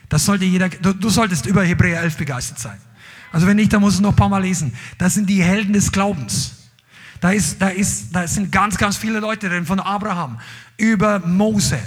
[0.08, 2.80] Das sollte jeder, du, du solltest über Hebräer 11 begeistert sein.
[3.30, 4.74] Also wenn nicht, dann musst du noch ein paar Mal lesen.
[4.98, 6.63] Das sind die Helden des Glaubens.
[7.20, 10.40] Da, ist, da, ist, da sind ganz, ganz viele Leute drin, von Abraham
[10.76, 11.78] über Mose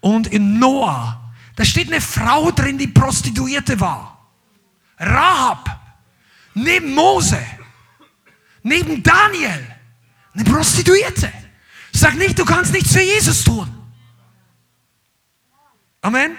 [0.00, 1.32] und in Noah.
[1.56, 4.30] Da steht eine Frau drin, die Prostituierte war.
[4.98, 5.80] Rahab,
[6.54, 7.38] neben Mose,
[8.62, 9.66] neben Daniel,
[10.34, 11.32] eine Prostituierte.
[11.92, 13.68] Sag nicht, du kannst nichts für Jesus tun.
[16.02, 16.36] Amen.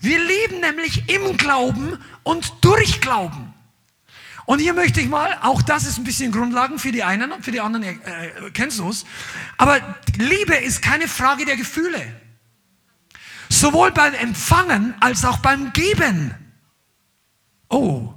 [0.00, 3.43] Wir leben nämlich im Glauben und durch Glauben.
[4.46, 7.44] Und hier möchte ich mal, auch das ist ein bisschen Grundlagen für die einen und
[7.44, 7.98] für die anderen, äh,
[8.52, 9.06] kennst du es.
[9.56, 9.80] Aber
[10.16, 12.00] Liebe ist keine Frage der Gefühle.
[13.48, 16.34] Sowohl beim Empfangen als auch beim Geben.
[17.68, 18.12] Oh,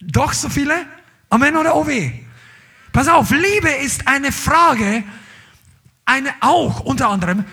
[0.00, 0.86] doch so viele?
[1.28, 1.90] Amen oder OW?
[2.92, 5.04] Pass auf, Liebe ist eine Frage,
[6.04, 7.44] eine auch unter anderem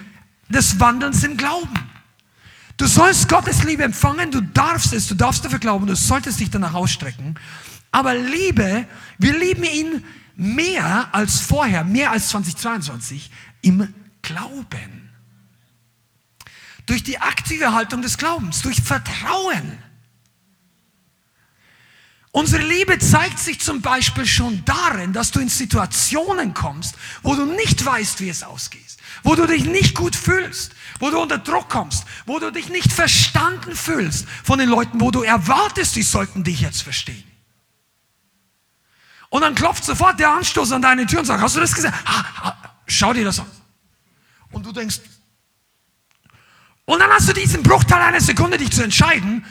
[0.49, 1.73] des Wandelns im Glauben.
[2.77, 6.49] Du sollst Gottes Liebe empfangen, du darfst es, du darfst dafür glauben, du solltest dich
[6.49, 7.35] danach ausstrecken.
[7.91, 8.85] Aber Liebe,
[9.17, 13.29] wir lieben ihn mehr als vorher, mehr als 2022
[13.61, 15.09] im Glauben.
[16.85, 19.77] Durch die aktive Haltung des Glaubens, durch Vertrauen.
[22.31, 27.45] Unsere Liebe zeigt sich zum Beispiel schon darin, dass du in Situationen kommst, wo du
[27.45, 31.69] nicht weißt, wie es ausgeht, wo du dich nicht gut fühlst, wo du unter Druck
[31.69, 36.43] kommst, wo du dich nicht verstanden fühlst von den Leuten, wo du erwartest, die sollten
[36.43, 37.28] dich jetzt verstehen.
[39.29, 41.93] Und dann klopft sofort der Anstoß an deine Tür und sagt, hast du das gesehen?
[41.93, 42.57] Ha, ha,
[42.87, 43.49] schau dir das an.
[44.51, 44.99] Und du denkst,
[46.85, 49.45] und dann hast du diesen Bruchteil einer Sekunde, dich zu entscheiden,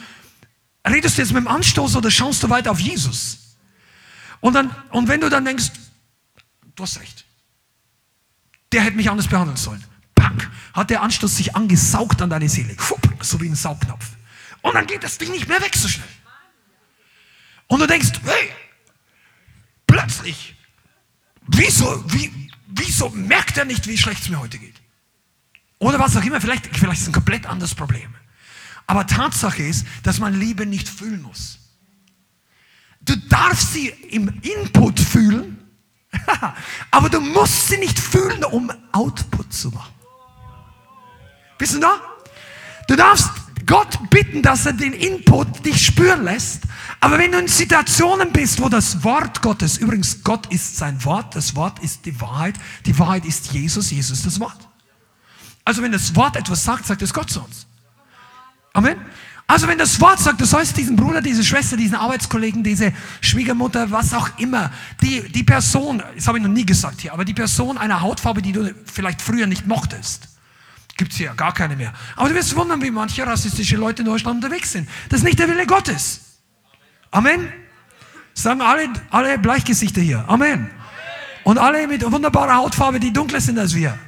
[0.86, 3.56] redest du jetzt mit dem Anstoß oder schaust du weiter auf Jesus?
[4.40, 5.70] Und, dann, und wenn du dann denkst,
[6.74, 7.24] du hast recht,
[8.72, 9.84] der hätte mich anders behandeln sollen.
[10.16, 12.76] Pack, hat der Anstoß sich angesaugt an deine Seele.
[13.20, 14.04] So wie ein Saugknopf.
[14.62, 16.08] Und dann geht das Ding nicht mehr weg so schnell.
[17.68, 18.50] Und du denkst, hey,
[20.08, 20.56] plötzlich,
[21.46, 24.74] wieso, wie, wieso merkt er nicht, wie schlecht es mir heute geht?
[25.78, 28.14] Oder was auch immer, vielleicht, vielleicht ist es ein komplett anderes Problem.
[28.86, 31.58] Aber Tatsache ist, dass man Liebe nicht fühlen muss.
[33.02, 35.58] Du darfst sie im Input fühlen,
[36.90, 39.94] aber du musst sie nicht fühlen, um Output zu machen.
[41.58, 42.00] Bist du da?
[42.88, 43.30] Du darfst
[43.68, 46.62] Gott bitten, dass er den Input dich spüren lässt.
[47.00, 51.36] Aber wenn du in Situationen bist, wo das Wort Gottes, übrigens Gott ist sein Wort,
[51.36, 52.54] das Wort ist die Wahrheit,
[52.86, 54.68] die Wahrheit ist Jesus, Jesus ist das Wort.
[55.64, 57.66] Also wenn das Wort etwas sagt, sagt es Gott zu uns.
[58.72, 58.96] Amen.
[59.46, 63.90] Also wenn das Wort sagt, du sollst diesen Bruder, diese Schwester, diesen Arbeitskollegen, diese Schwiegermutter,
[63.90, 64.70] was auch immer,
[65.02, 68.42] die, die Person, das habe ich noch nie gesagt hier, aber die Person einer Hautfarbe,
[68.42, 70.28] die du vielleicht früher nicht mochtest,
[70.98, 71.94] gibt es hier gar keine mehr.
[72.16, 74.88] Aber du wirst wundern, wie manche rassistische Leute in Deutschland unterwegs sind.
[75.08, 76.20] Das ist nicht der Wille Gottes.
[77.10, 77.50] Amen.
[78.34, 80.24] Sagen alle, alle Bleichgesichter hier.
[80.28, 80.70] Amen.
[81.44, 83.98] Und alle mit wunderbarer Hautfarbe, die dunkler sind als wir.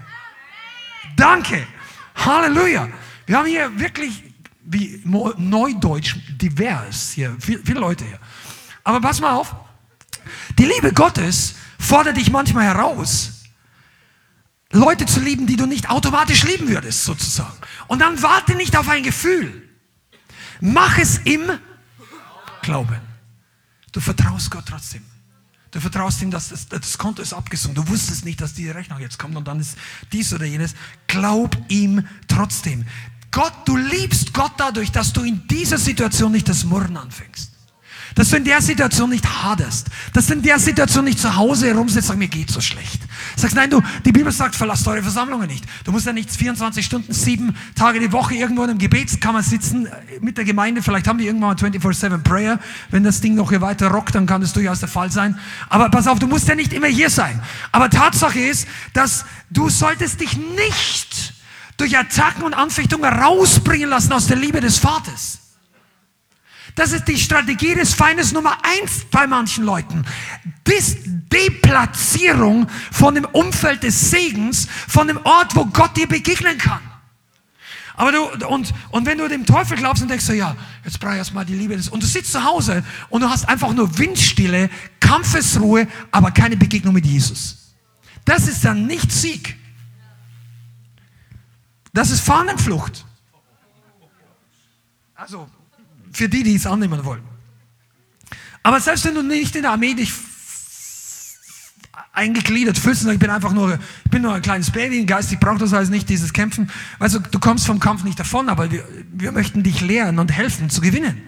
[1.17, 1.67] Danke.
[2.15, 2.89] Halleluja.
[3.25, 4.25] Wir haben hier wirklich
[4.63, 8.19] wie Neudeutsch divers hier, viele, viele Leute hier.
[8.85, 9.55] Aber pass mal auf,
[10.59, 13.40] die Liebe Gottes fordert dich manchmal heraus,
[14.73, 17.57] Leute zu lieben, die du nicht automatisch lieben würdest, sozusagen.
[17.89, 19.69] Und dann warte nicht auf ein Gefühl.
[20.61, 21.51] Mach es im
[22.63, 23.01] Glauben.
[23.93, 25.03] Du vertraust Gott trotzdem.
[25.73, 27.75] Du vertraust ihm, dass das, das Konto ist abgesungen.
[27.75, 29.77] Du wusstest nicht, dass die Rechnung jetzt kommt und dann ist
[30.13, 30.75] dies oder jenes.
[31.07, 32.87] Glaub ihm trotzdem.
[33.31, 37.50] Gott, du liebst Gott dadurch, dass du in dieser Situation nicht das Murren anfängst.
[38.15, 39.89] Dass du in der Situation nicht haderst.
[40.13, 43.01] Dass du in der Situation nicht zu Hause herumsitzt und sagst, mir geht so schlecht.
[43.37, 45.65] Sagst, nein, du, die Bibel sagt, verlasst eure Versammlungen nicht.
[45.85, 49.87] Du musst ja nicht 24 Stunden, sieben Tage die Woche irgendwo in einem Gebetskammer sitzen
[49.87, 49.91] äh,
[50.21, 50.83] mit der Gemeinde.
[50.83, 52.59] Vielleicht haben die irgendwann mal 24-7 Prayer.
[52.91, 55.39] Wenn das Ding noch hier weiter rockt, dann kann das durchaus der Fall sein.
[55.69, 57.41] Aber pass auf, du musst ja nicht immer hier sein.
[57.73, 61.35] Aber Tatsache ist, dass du solltest dich nicht
[61.77, 65.40] durch Attacken und Anfechtungen rausbringen lassen aus der Liebe des Vaters.
[66.75, 70.05] Das ist die Strategie des Feindes Nummer eins bei manchen Leuten.
[70.67, 76.81] Dis Deplatzierung von dem Umfeld des Segens, von dem Ort, wo Gott dir begegnen kann.
[77.95, 81.13] Aber du, und, und wenn du dem Teufel glaubst und denkst so, ja, jetzt brauche
[81.13, 83.99] ich erstmal die Liebe des, und du sitzt zu Hause und du hast einfach nur
[83.99, 87.75] Windstille, Kampfesruhe, aber keine Begegnung mit Jesus.
[88.25, 89.57] Das ist dann nicht Sieg.
[91.93, 93.05] Das ist Fahnenflucht.
[95.15, 95.47] Also,
[96.13, 97.23] für die, die es annehmen wollen.
[98.63, 100.13] Aber selbst wenn du nicht in der Armee dich
[102.13, 105.39] eingegliedert fühlst ich bin einfach nur, ich bin nur ein kleines Baby, ein Geist, ich
[105.39, 106.71] brauche das alles nicht, dieses Kämpfen.
[106.99, 110.71] Also du kommst vom Kampf nicht davon, aber wir, wir möchten dich lehren und helfen
[110.71, 111.23] zu gewinnen.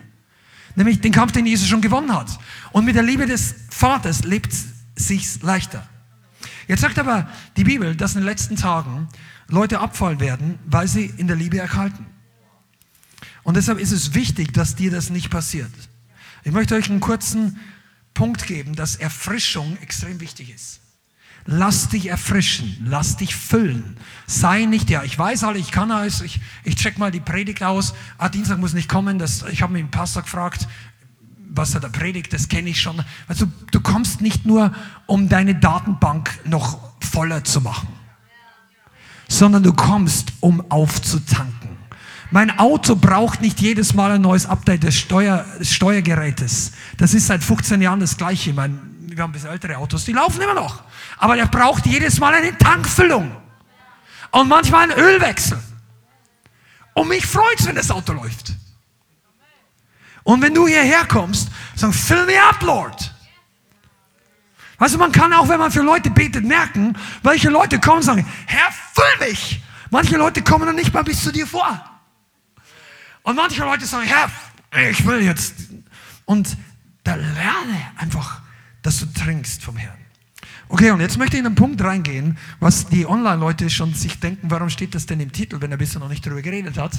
[0.75, 2.39] Nämlich den Kampf, den Jesus schon gewonnen hat.
[2.73, 4.55] Und mit der Liebe des Vaters lebt
[4.97, 5.87] sich's leichter.
[6.67, 9.09] Jetzt sagt aber die Bibel, dass in den letzten Tagen
[9.49, 12.07] Leute abfallen werden, weil sie in der Liebe erkalten.
[13.43, 15.71] Und deshalb ist es wichtig, dass dir das nicht passiert.
[16.45, 17.59] Ich möchte euch einen kurzen
[18.15, 20.81] Punkt geben, dass Erfrischung extrem wichtig ist.
[21.45, 23.97] Lass dich erfrischen, lass dich füllen.
[24.27, 27.65] Sei nicht, ja, ich weiß alle, ich kann alles, ich, ich check mal die Predigt
[27.65, 27.95] aus.
[28.17, 30.69] Ah, Dienstag muss nicht kommen, das, ich habe mit dem Pastor gefragt,
[31.55, 33.03] was er da predigt, das kenne ich schon.
[33.27, 34.73] Also du kommst nicht nur,
[35.07, 37.89] um deine Datenbank noch voller zu machen,
[39.29, 41.62] sondern du kommst, um aufzutanken.
[42.33, 46.73] Mein Auto braucht nicht jedes Mal ein neues Update des, Steuer, des Steuergerätes.
[46.97, 48.55] Das ist seit 15 Jahren das Gleiche.
[48.55, 50.83] Mein, wir haben ein bisschen ältere Autos, die laufen immer noch.
[51.19, 53.31] Aber der braucht jedes Mal eine Tankfüllung.
[54.31, 55.59] Und manchmal einen Ölwechsel.
[56.95, 58.55] Und mich freut es, wenn das Auto läuft.
[60.23, 63.15] Und wenn du hierher kommst, sag, fill me up, Lord.
[64.79, 68.05] Weißt du, man kann auch, wenn man für Leute betet, merken, welche Leute kommen und
[68.05, 69.63] sagen, Herr, füll mich.
[69.91, 71.92] Manche Leute kommen dann nicht mal bis zu dir vor.
[73.23, 75.55] Und manche Leute sagen, Herr, ich will jetzt.
[76.25, 76.57] Und
[77.05, 78.41] da lerne einfach,
[78.83, 79.99] dass du trinkst vom Herrn.
[80.69, 84.51] Okay, und jetzt möchte ich in einen Punkt reingehen, was die Online-Leute schon sich denken,
[84.51, 86.93] warum steht das denn im Titel, wenn er bisher noch nicht darüber geredet hat.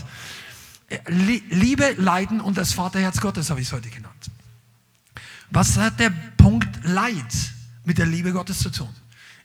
[1.08, 4.30] Liebe, Leiden und das Vaterherz Gottes habe ich es heute genannt.
[5.50, 7.34] Was hat der Punkt Leid
[7.84, 8.90] mit der Liebe Gottes zu tun?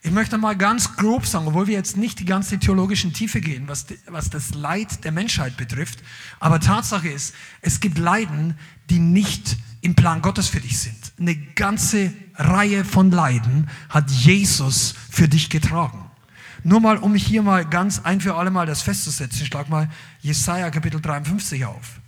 [0.03, 3.66] Ich möchte mal ganz grob sagen, obwohl wir jetzt nicht die ganze theologischen Tiefe gehen,
[3.66, 5.99] was, was das Leid der Menschheit betrifft,
[6.38, 8.57] aber Tatsache ist, es gibt Leiden,
[8.90, 11.12] die nicht im Plan Gottes für dich sind.
[11.18, 16.09] Eine ganze Reihe von Leiden hat Jesus für dich getragen.
[16.62, 19.88] Nur mal, um hier mal ganz ein für alle Mal das festzusetzen, schlag mal
[20.20, 22.01] Jesaja Kapitel 53 auf.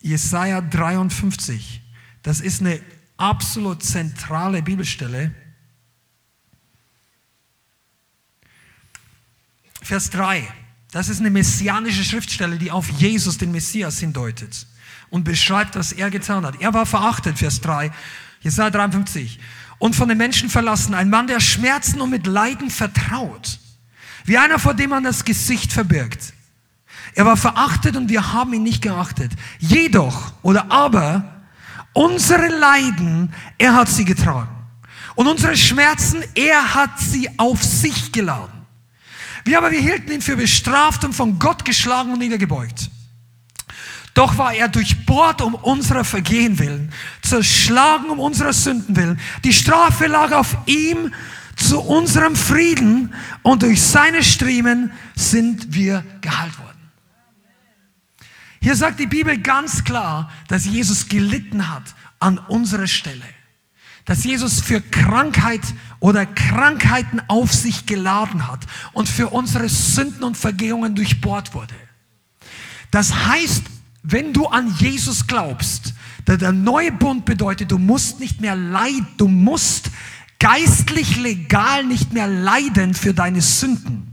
[0.00, 1.82] Jesaja 53.
[2.22, 2.80] Das ist eine
[3.20, 5.32] absolut zentrale Bibelstelle.
[9.82, 10.46] Vers 3.
[10.92, 14.66] Das ist eine messianische Schriftstelle, die auf Jesus, den Messias, hindeutet
[15.10, 16.60] und beschreibt, was er getan hat.
[16.60, 17.92] Er war verachtet, Vers 3,
[18.40, 19.38] Jesaja 53.
[19.78, 23.58] Und von den Menschen verlassen, ein Mann, der Schmerzen und mit Leiden vertraut,
[24.24, 26.34] wie einer, vor dem man das Gesicht verbirgt.
[27.14, 29.32] Er war verachtet und wir haben ihn nicht geachtet.
[29.58, 31.39] Jedoch oder aber
[31.92, 34.56] Unsere Leiden, er hat sie getragen.
[35.16, 38.66] Und unsere Schmerzen, er hat sie auf sich geladen.
[39.44, 42.90] Wir aber, wir hielten ihn für bestraft und von Gott geschlagen und niedergebeugt.
[44.14, 49.20] Doch war er durchbohrt um unserer Vergehen willen, zerschlagen um unserer Sünden willen.
[49.44, 51.12] Die Strafe lag auf ihm
[51.56, 56.79] zu unserem Frieden und durch seine Striemen sind wir geheilt worden.
[58.62, 63.24] Hier sagt die Bibel ganz klar, dass Jesus gelitten hat an unserer Stelle.
[64.04, 65.62] Dass Jesus für Krankheit
[65.98, 71.74] oder Krankheiten auf sich geladen hat und für unsere Sünden und Vergehungen durchbohrt wurde.
[72.90, 73.62] Das heißt,
[74.02, 75.94] wenn du an Jesus glaubst,
[76.26, 79.90] der neue Bund bedeutet, du musst nicht mehr leiden, du musst
[80.38, 84.09] geistlich legal nicht mehr leiden für deine Sünden.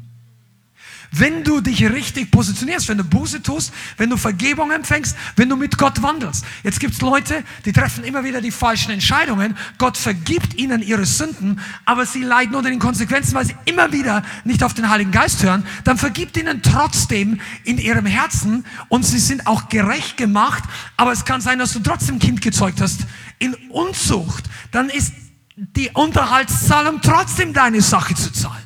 [1.11, 5.55] Wenn du dich richtig positionierst, wenn du Buße tust, wenn du Vergebung empfängst, wenn du
[5.55, 6.45] mit Gott wandelst.
[6.63, 9.57] Jetzt gibt es Leute, die treffen immer wieder die falschen Entscheidungen.
[9.77, 14.23] Gott vergibt ihnen ihre Sünden, aber sie leiden unter den Konsequenzen, weil sie immer wieder
[14.43, 15.65] nicht auf den Heiligen Geist hören.
[15.83, 20.63] Dann vergibt ihnen trotzdem in ihrem Herzen und sie sind auch gerecht gemacht.
[20.97, 23.01] Aber es kann sein, dass du trotzdem Kind gezeugt hast
[23.39, 24.43] in Unzucht.
[24.71, 25.13] Dann ist
[25.55, 28.65] die Unterhaltszahlung trotzdem deine Sache zu zahlen.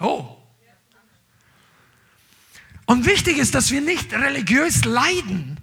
[0.00, 0.31] Oh.
[2.86, 5.58] Und wichtig ist, dass wir nicht religiös leiden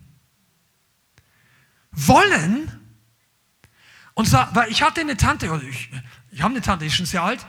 [1.92, 2.72] wollen.
[4.14, 5.90] Und zwar, weil ich hatte eine Tante, oder ich,
[6.32, 7.46] ich habe eine Tante, die ist schon sehr alt.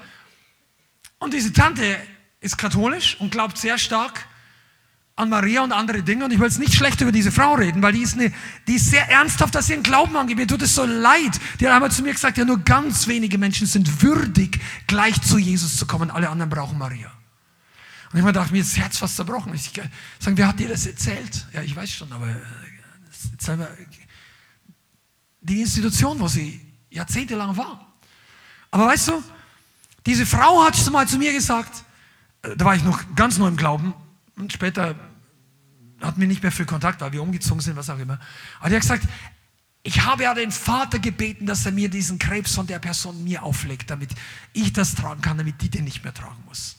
[1.19, 1.97] Und diese Tante
[2.41, 4.27] ist katholisch und glaubt sehr stark
[5.17, 6.25] an Maria und andere Dinge.
[6.25, 8.33] Und ich will jetzt nicht schlecht über diese Frau reden, weil die ist, eine,
[8.67, 10.37] die ist sehr ernsthaft, dass sie ihren Glauben angeht.
[10.37, 11.39] Mir tut es so leid.
[11.61, 15.39] Die hat einmal zu mir gesagt, ja, nur ganz wenige Menschen sind würdig, gleich zu
[15.39, 16.11] Jesus zu kommen.
[16.11, 17.13] Alle anderen brauchen Maria.
[18.13, 19.55] Und ich dachte, mir das Herz fast zerbrochen.
[19.55, 19.71] Ich
[20.19, 21.47] sage, wer hat dir das erzählt?
[21.53, 23.57] Ja, ich weiß schon, aber äh,
[25.43, 27.95] die Institution, wo sie jahrzehntelang war.
[28.73, 29.23] Aber weißt du,
[30.07, 31.85] diese Frau hat mal zu mir gesagt,
[32.43, 33.95] äh, da war ich noch ganz neu im Glauben
[34.37, 34.97] und später
[36.01, 38.19] hatten wir nicht mehr viel Kontakt, weil wir umgezogen sind, was auch immer.
[38.59, 39.05] Aber die hat gesagt,
[39.83, 43.43] ich habe ja den Vater gebeten, dass er mir diesen Krebs von der Person mir
[43.43, 44.11] auflegt, damit
[44.53, 46.77] ich das tragen kann, damit die den nicht mehr tragen muss.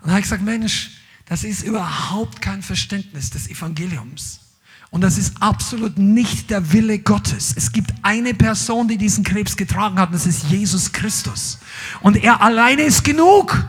[0.00, 0.90] Und dann habe ich gesagt, Mensch,
[1.26, 4.40] das ist überhaupt kein Verständnis des Evangeliums.
[4.90, 7.54] Und das ist absolut nicht der Wille Gottes.
[7.56, 11.58] Es gibt eine Person, die diesen Krebs getragen hat, und das ist Jesus Christus.
[12.00, 13.64] Und er alleine ist genug.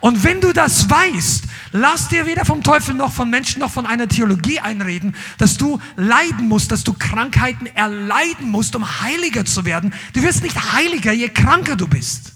[0.00, 3.86] Und wenn du das weißt, lass dir weder vom Teufel noch von Menschen noch von
[3.86, 9.64] einer Theologie einreden, dass du leiden musst, dass du Krankheiten erleiden musst, um heiliger zu
[9.64, 9.92] werden.
[10.12, 12.35] Du wirst nicht heiliger, je kranker du bist,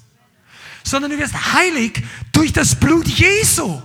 [0.85, 2.03] sondern du wirst heilig
[2.33, 3.81] durch das Blut Jesu.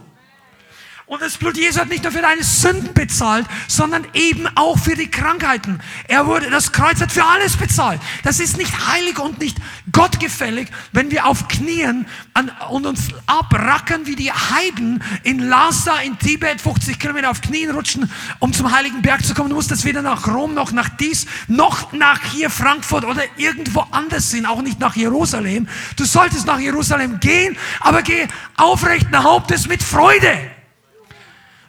[1.08, 4.96] Und das Blut Jesu hat nicht nur für deine Sünden bezahlt, sondern eben auch für
[4.96, 5.80] die Krankheiten.
[6.08, 8.02] Er wurde, das Kreuz hat für alles bezahlt.
[8.24, 9.56] Das ist nicht heilig und nicht
[9.92, 16.18] gottgefällig, wenn wir auf Knien an, und uns abrackern wie die Heiden in Lhasa, in
[16.18, 19.50] Tibet, 50 Kilometer auf Knien rutschen, um zum Heiligen Berg zu kommen.
[19.50, 23.82] Du musst das weder nach Rom, noch nach dies, noch nach hier Frankfurt oder irgendwo
[23.92, 25.68] anders sehen, auch nicht nach Jerusalem.
[25.98, 28.28] Du solltest nach Jerusalem gehen, aber geh
[28.58, 30.55] aufrechten Hauptes mit Freude.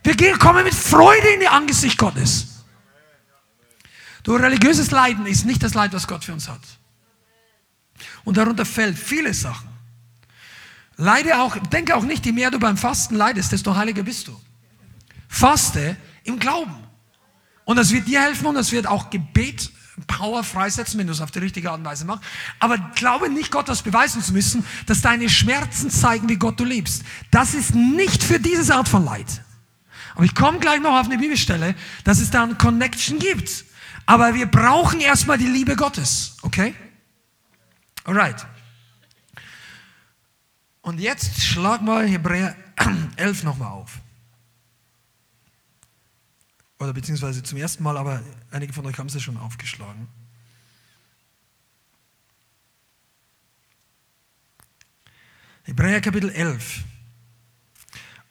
[0.07, 2.63] Wir gehen, kommen mit Freude in die Angesicht Gottes.
[4.23, 6.61] Du, religiöses Leiden ist nicht das Leid, was Gott für uns hat.
[8.23, 9.69] Und darunter fällt viele Sachen.
[10.97, 14.41] Leide auch, denke auch nicht, je mehr du beim Fasten leidest, desto heiliger bist du.
[15.27, 16.77] Faste im Glauben.
[17.65, 19.73] Und das wird dir helfen und das wird auch Gebet
[20.07, 22.23] Power freisetzen, wenn du es auf die richtige Art und Weise machst.
[22.61, 26.65] Aber glaube nicht, Gott das beweisen zu müssen, dass deine Schmerzen zeigen, wie Gott du
[26.65, 27.03] lebst.
[27.33, 29.43] Das ist nicht für diese Art von Leid.
[30.17, 33.67] Aber ich komme gleich noch auf eine Bibelstelle, dass es da eine Connection gibt.
[34.07, 36.39] Aber wir brauchen erstmal die Liebe Gottes.
[36.43, 36.75] Okay?
[38.05, 38.47] Alright.
[40.81, 42.57] Und jetzt schlag mal Hebräer
[43.17, 44.01] 11 nochmal auf.
[46.79, 50.09] Oder beziehungsweise zum ersten Mal, aber einige von euch haben es ja schon aufgeschlagen.
[55.65, 56.85] Hebräer Kapitel 11.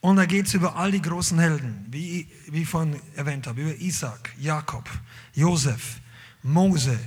[0.06, 3.60] Und da geht es über all die großen Helden, wie, wie ich vorhin erwähnt habe,
[3.60, 4.88] über Isaac, Jakob,
[5.34, 6.00] Josef,
[6.44, 7.00] Mose,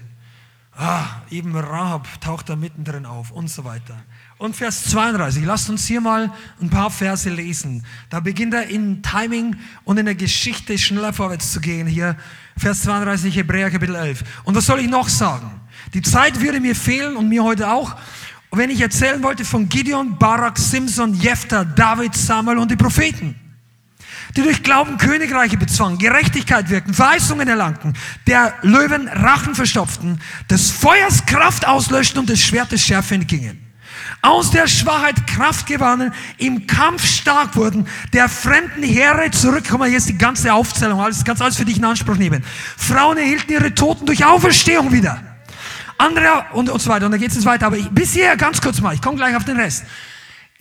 [0.77, 3.97] ah, eben Rahab taucht da mittendrin auf und so weiter.
[4.39, 7.85] Und Vers 32, lasst uns hier mal ein paar Verse lesen.
[8.11, 11.87] Da beginnt er in Timing und in der Geschichte schneller vorwärts zu gehen.
[11.87, 12.17] Hier
[12.57, 14.25] Vers 32, Hebräer Kapitel 11.
[14.43, 15.61] Und was soll ich noch sagen?
[15.95, 17.95] Die Zeit würde mir fehlen und mir heute auch.
[18.51, 23.35] Und wenn ich erzählen wollte von Gideon, Barak, Simson, Jephthah, David, Samuel und die Propheten,
[24.37, 27.95] die durch Glauben Königreiche bezwangen, Gerechtigkeit wirkten, Verheißungen erlangten,
[28.27, 30.21] der Löwen Rachen verstopften,
[30.51, 33.65] des Feuers Kraft auslöschten und des Schwertes Schärfe entgingen.
[34.23, 39.93] Aus der Schwachheit Kraft gewannen, im Kampf stark wurden, der fremden Heere zurückkommen.
[39.93, 42.43] Ist die ganze Aufzählung, alles, kannst alles für dich in Anspruch nehmen.
[42.77, 45.28] Frauen erhielten ihre Toten durch Auferstehung wieder.
[45.99, 47.07] Andere und, und so weiter.
[47.07, 47.67] Und dann geht es weiter.
[47.67, 49.85] Aber ich, bis hierher ganz kurz mal, ich komme gleich auf den Rest.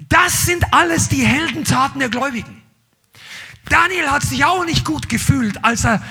[0.09, 2.61] Das sind alles die Heldentaten der Gläubigen.
[3.69, 6.01] Daniel hat sich auch nicht gut gefühlt, als er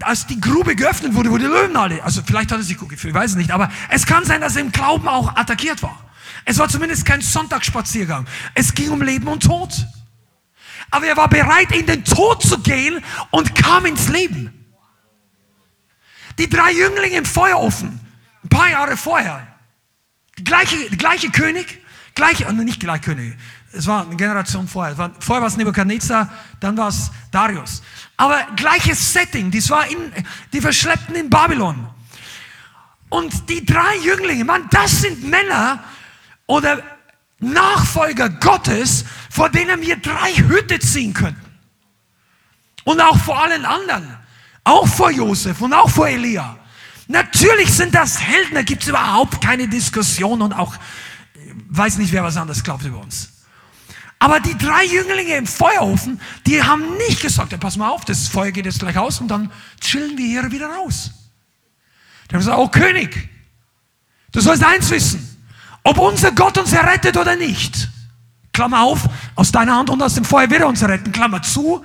[0.00, 2.88] als die Grube geöffnet wurde, wo die Löwen alle, also vielleicht hat er sich gut
[2.88, 5.82] gefühlt, ich weiß es nicht, aber es kann sein, dass er im Glauben auch attackiert
[5.82, 5.96] war.
[6.44, 8.26] Es war zumindest kein Sonntagsspaziergang.
[8.54, 9.86] Es ging um Leben und Tod.
[10.90, 14.52] Aber er war bereit, in den Tod zu gehen und kam ins Leben.
[16.38, 18.00] Die drei Jünglinge im Feuerofen,
[18.44, 19.46] ein paar Jahre vorher.
[20.44, 21.80] Gleiche, gleiche König,
[22.14, 23.36] gleiche, äh, nicht gleich König,
[23.72, 24.94] es war eine Generation vorher.
[25.18, 26.28] Vorher war es Nebuchadnezzar,
[26.60, 27.82] dann war es Darius.
[28.16, 30.12] Aber gleiches Setting, das war in,
[30.52, 31.88] die Verschleppten in Babylon.
[33.08, 35.82] Und die drei Jünglinge, man, das sind Männer
[36.46, 36.82] oder
[37.38, 41.40] Nachfolger Gottes, vor denen wir drei Hütte ziehen könnten.
[42.84, 44.16] Und auch vor allen anderen.
[44.64, 46.56] Auch vor Josef und auch vor Elia.
[47.08, 50.74] Natürlich sind das Helden, da gibt es überhaupt keine Diskussion und auch,
[51.68, 53.32] weiß nicht, wer was anderes glaubt über uns.
[54.18, 58.28] Aber die drei Jünglinge im Feuerofen, die haben nicht gesagt, ja, pass mal auf, das
[58.28, 59.50] Feuer geht jetzt gleich aus und dann
[59.80, 61.10] chillen wir hier wieder raus.
[62.30, 63.28] Die haben gesagt, oh König,
[64.30, 65.44] du sollst eins wissen,
[65.82, 67.88] ob unser Gott uns errettet oder nicht,
[68.52, 71.84] Klammer auf, aus deiner Hand und aus dem Feuer wird er uns retten, Klammer zu.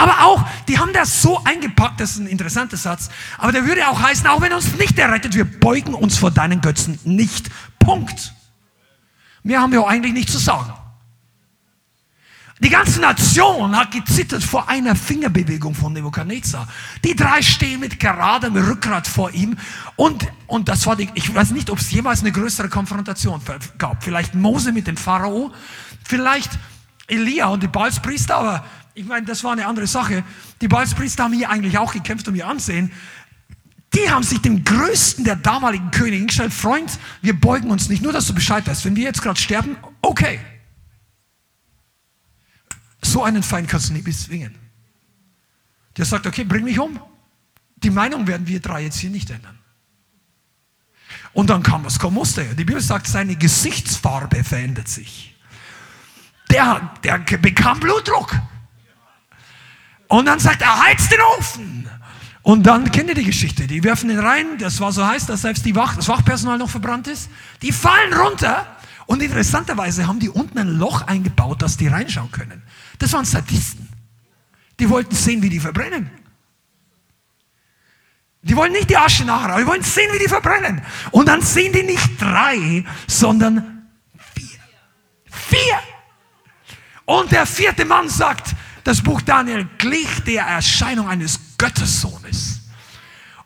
[0.00, 3.86] Aber auch, die haben das so eingepackt, das ist ein interessanter Satz, aber der würde
[3.86, 7.50] auch heißen, auch wenn uns nicht errettet, wir beugen uns vor deinen Götzen nicht.
[7.78, 8.32] Punkt.
[9.42, 10.72] Mehr haben wir auch eigentlich nicht zu sagen.
[12.60, 16.66] Die ganze Nation hat gezittert vor einer Fingerbewegung von Nebukadnezar.
[17.04, 19.58] Die drei stehen mit geradem Rückgrat vor ihm.
[19.96, 23.42] Und, und das war die, ich weiß nicht, ob es jemals eine größere Konfrontation
[23.76, 24.02] gab.
[24.02, 25.52] Vielleicht Mose mit dem Pharao,
[26.04, 26.52] vielleicht
[27.06, 30.24] Elia und die Balspriester, aber ich meine, das war eine andere Sache.
[30.60, 32.92] Die Balspriester haben hier eigentlich auch gekämpft um ihr Ansehen.
[33.94, 36.52] Die haben sich dem größten der damaligen Könige gestellt.
[36.52, 38.02] Freund, wir beugen uns nicht.
[38.02, 38.84] Nur, dass du Bescheid weißt.
[38.84, 40.40] Wenn wir jetzt gerade sterben, okay.
[43.02, 44.54] So einen Feind kannst du nicht bezwingen.
[45.96, 47.00] Der sagt, okay, bring mich um.
[47.76, 49.58] Die Meinung werden wir drei jetzt hier nicht ändern.
[51.32, 52.44] Und dann kam was kommen musste.
[52.54, 55.36] Die Bibel sagt, seine Gesichtsfarbe verändert sich.
[56.50, 58.36] Der, der bekam Blutdruck.
[60.10, 61.88] Und dann sagt er, heizt den Ofen.
[62.42, 63.68] Und dann kennt ihr die Geschichte.
[63.68, 64.58] Die werfen den rein.
[64.58, 67.30] Das war so heiß, dass selbst die Wach, das Wachpersonal noch verbrannt ist.
[67.62, 68.66] Die fallen runter.
[69.06, 72.60] Und interessanterweise haben die unten ein Loch eingebaut, dass die reinschauen können.
[72.98, 73.88] Das waren Sadisten.
[74.80, 76.10] Die wollten sehen, wie die verbrennen.
[78.42, 80.82] Die wollen nicht die Asche nachher, aber die wollen sehen, wie die verbrennen.
[81.12, 83.86] Und dann sehen die nicht drei, sondern
[84.34, 84.58] vier.
[85.30, 85.78] Vier.
[87.04, 88.56] Und der vierte Mann sagt,
[88.90, 92.62] das Buch Daniel glich der Erscheinung eines Göttersohnes.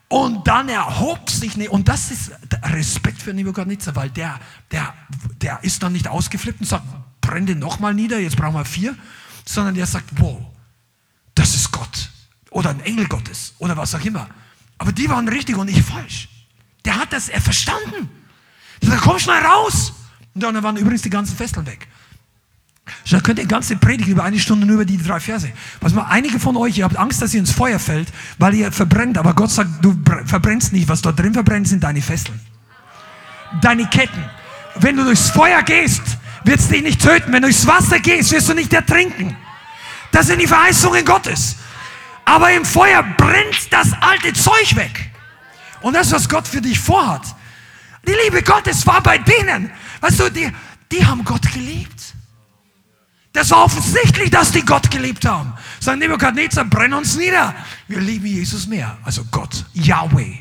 [0.09, 2.33] Und dann erhob sich, und das ist
[2.63, 4.41] Respekt für Nebuchadnezzar, weil der,
[4.71, 4.95] der,
[5.43, 6.87] der ist dann nicht ausgeflippt und sagt,
[7.21, 8.97] brenn den nochmal nieder, jetzt brauchen wir vier,
[9.45, 10.41] sondern der sagt, wow,
[11.35, 12.11] das ist Gott.
[12.49, 14.27] Oder ein Engel Gottes oder was auch immer.
[14.79, 16.31] Aber die waren richtig und ich falsch.
[16.87, 18.09] Der hat das er verstanden.
[18.81, 19.93] Der sagt, komm schnell raus.
[20.35, 21.87] Und dann waren übrigens die ganzen Fesseln weg.
[23.11, 25.51] Da könnt ihr ganze Predigt über eine Stunde nur über die drei Verse.
[25.81, 28.09] Was mal, einige von euch, ihr habt Angst, dass ihr ins Feuer fällt,
[28.39, 29.19] weil ihr verbrennt.
[29.19, 30.89] Aber Gott sagt, du verbrennst nicht.
[30.89, 32.39] Was dort drin verbrennt, sind deine Fesseln.
[33.63, 34.23] Deine Ketten.
[34.77, 36.03] Wenn du durchs Feuer gehst,
[36.45, 37.33] wird es dich nicht töten.
[37.33, 39.37] Wenn du durchs Wasser gehst, wirst du nicht ertrinken.
[40.11, 41.57] Das sind die Verheißungen Gottes.
[42.25, 45.11] Aber im Feuer brennt das alte Zeug weg.
[45.83, 47.23] Und das, was Gott für dich vorhat.
[48.07, 49.71] Die Liebe Gottes war bei denen.
[50.01, 50.51] Weißt du, die,
[50.91, 52.15] die haben Gott geliebt.
[53.35, 55.53] Das war offensichtlich, dass die Gott geliebt haben.
[55.81, 57.53] Sagen Nebukadnezar, brenn uns nieder.
[57.89, 58.97] Wir lieben Jesus mehr.
[59.03, 60.39] Also Gott, Yahweh.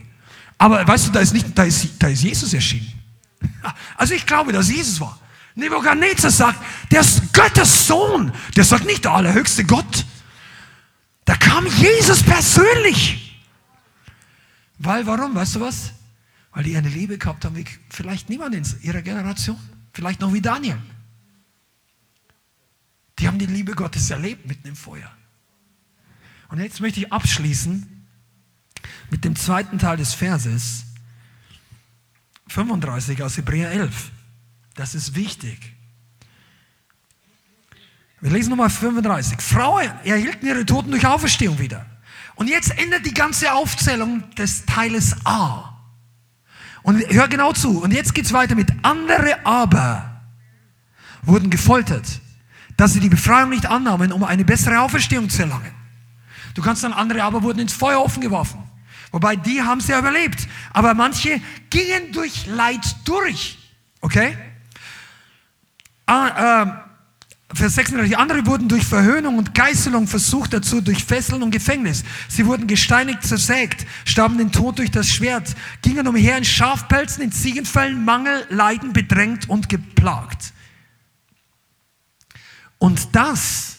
[0.59, 2.93] Aber weißt du, da ist, nicht, da ist, da ist Jesus erschienen.
[3.97, 5.19] Also ich glaube, dass Jesus war.
[5.55, 6.59] Nebukadnezar sagt,
[6.91, 8.31] der ist Gottes Sohn.
[8.55, 10.05] Der sagt nicht der allerhöchste Gott.
[11.25, 13.41] Da kam Jesus persönlich.
[14.77, 15.33] Weil, warum?
[15.33, 15.93] Weißt du was?
[16.51, 19.57] Weil die eine Liebe gehabt haben, wie vielleicht niemand in ihrer Generation.
[19.93, 20.77] Vielleicht noch wie Daniel.
[23.19, 25.11] Die haben die Liebe Gottes erlebt mitten im Feuer.
[26.49, 28.07] Und jetzt möchte ich abschließen
[29.09, 30.85] mit dem zweiten Teil des Verses
[32.47, 34.11] 35 aus Hebräer 11.
[34.75, 35.73] Das ist wichtig.
[38.21, 39.41] Wir lesen nochmal 35.
[39.41, 41.85] Frauen erhielten ihre Toten durch Auferstehung wieder.
[42.35, 45.77] Und jetzt endet die ganze Aufzählung des Teiles A.
[46.83, 47.81] Und hör genau zu.
[47.81, 50.21] Und jetzt geht es weiter mit andere aber
[51.23, 52.21] wurden gefoltert
[52.77, 55.71] dass sie die Befreiung nicht annahmen, um eine bessere Auferstehung zu erlangen.
[56.53, 58.59] Du kannst sagen, andere aber wurden ins Feuer offen geworfen.
[59.11, 60.47] Wobei die haben es ja überlebt.
[60.71, 63.57] Aber manche gingen durch Leid durch.
[64.01, 64.37] Okay?
[66.05, 66.83] Ah, äh,
[67.55, 68.17] Vers 36.
[68.17, 72.03] Andere wurden durch Verhöhnung und Geißelung versucht dazu, durch Fesseln und Gefängnis.
[72.27, 77.31] Sie wurden gesteinigt, zersägt, starben den Tod durch das Schwert, gingen umher in Schafpelzen, in
[77.31, 80.52] Ziegenfällen, Mangel, Leiden, bedrängt und geplagt.
[82.83, 83.77] Und das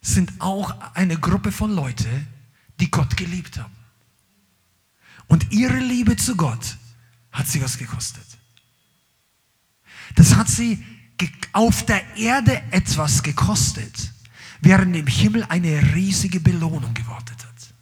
[0.00, 2.26] sind auch eine Gruppe von Leuten,
[2.80, 3.72] die Gott geliebt haben.
[5.28, 6.76] Und ihre Liebe zu Gott
[7.30, 8.26] hat sie was gekostet.
[10.16, 10.84] Das hat sie
[11.52, 14.10] auf der Erde etwas gekostet,
[14.60, 17.74] während im Himmel eine riesige Belohnung gewartet hat.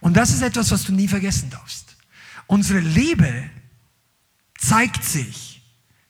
[0.00, 1.94] Und das ist etwas, was du nie vergessen darfst.
[2.48, 3.48] Unsere Liebe
[4.58, 5.62] zeigt sich,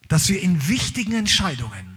[0.07, 1.94] dass wir in wichtigen Entscheidungen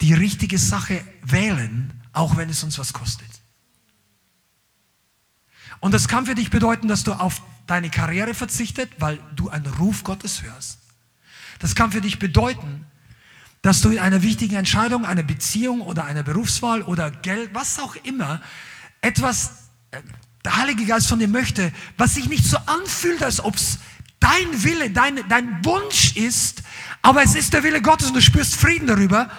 [0.00, 3.28] die richtige Sache wählen, auch wenn es uns was kostet.
[5.80, 9.66] Und das kann für dich bedeuten, dass du auf deine Karriere verzichtet, weil du einen
[9.66, 10.78] Ruf Gottes hörst.
[11.58, 12.86] Das kann für dich bedeuten,
[13.62, 17.96] dass du in einer wichtigen Entscheidung, einer Beziehung oder einer Berufswahl oder Geld, was auch
[17.96, 18.40] immer,
[19.00, 20.00] etwas, äh,
[20.44, 23.78] der Heilige Geist von dir möchte, was sich nicht so anfühlt, als ob es
[24.20, 26.62] dein Wille, dein, dein Wunsch ist,
[27.02, 29.30] Aber es ist der Wille Gottes und du spürst Frieden darüber.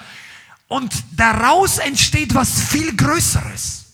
[0.68, 3.86] Und daraus entsteht was viel Größeres.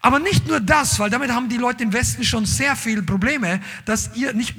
[0.00, 3.60] Aber nicht nur das, weil damit haben die Leute im Westen schon sehr viele Probleme,
[3.84, 4.54] dass ihr nicht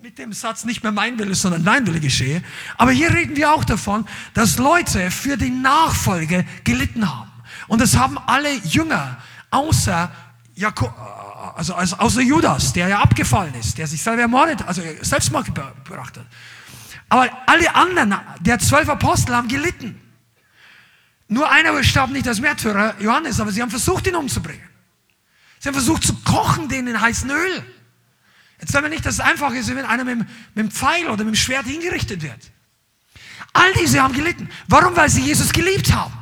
[0.00, 2.42] mit dem Satz nicht mehr mein Wille, sondern dein Wille geschehe.
[2.76, 7.32] Aber hier reden wir auch davon, dass Leute für die Nachfolge gelitten haben.
[7.66, 9.18] Und das haben alle Jünger,
[9.50, 10.12] außer
[10.54, 10.94] Jakob,
[11.56, 16.16] also, also außer Judas, der ja abgefallen ist, der sich selber ermordet, also Selbstmord gebracht
[16.16, 16.26] hat.
[17.08, 20.00] Aber alle anderen, der zwölf Apostel, haben gelitten.
[21.28, 24.68] Nur einer starb nicht als Märtyrer, Johannes, aber sie haben versucht, ihn umzubringen.
[25.58, 27.64] Sie haben versucht zu kochen, den in heißen Öl.
[28.60, 31.24] Jetzt sagen wir nicht, dass es einfach ist, wenn einer mit, mit dem Pfeil oder
[31.24, 32.52] mit dem Schwert hingerichtet wird.
[33.52, 34.48] All diese haben gelitten.
[34.68, 34.96] Warum?
[34.96, 36.12] Weil sie Jesus geliebt haben.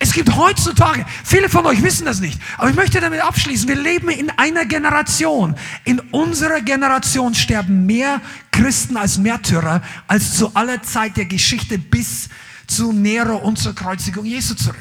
[0.00, 3.74] Es gibt heutzutage, viele von euch wissen das nicht, aber ich möchte damit abschließen, wir
[3.74, 5.56] leben in einer Generation.
[5.84, 8.20] In unserer Generation sterben mehr
[8.52, 12.28] Christen als Märtyrer als zu aller Zeit der Geschichte bis
[12.70, 14.76] zu Nero und zur Kreuzigung Jesu zurück.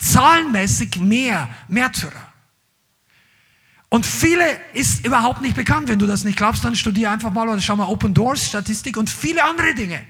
[0.00, 2.28] Zahlenmäßig mehr Märtyrer.
[3.90, 4.44] Und viele
[4.74, 5.88] ist überhaupt nicht bekannt.
[5.88, 8.96] Wenn du das nicht glaubst, dann studier einfach mal oder schau mal Open Doors Statistik
[8.96, 10.04] und viele andere Dinge.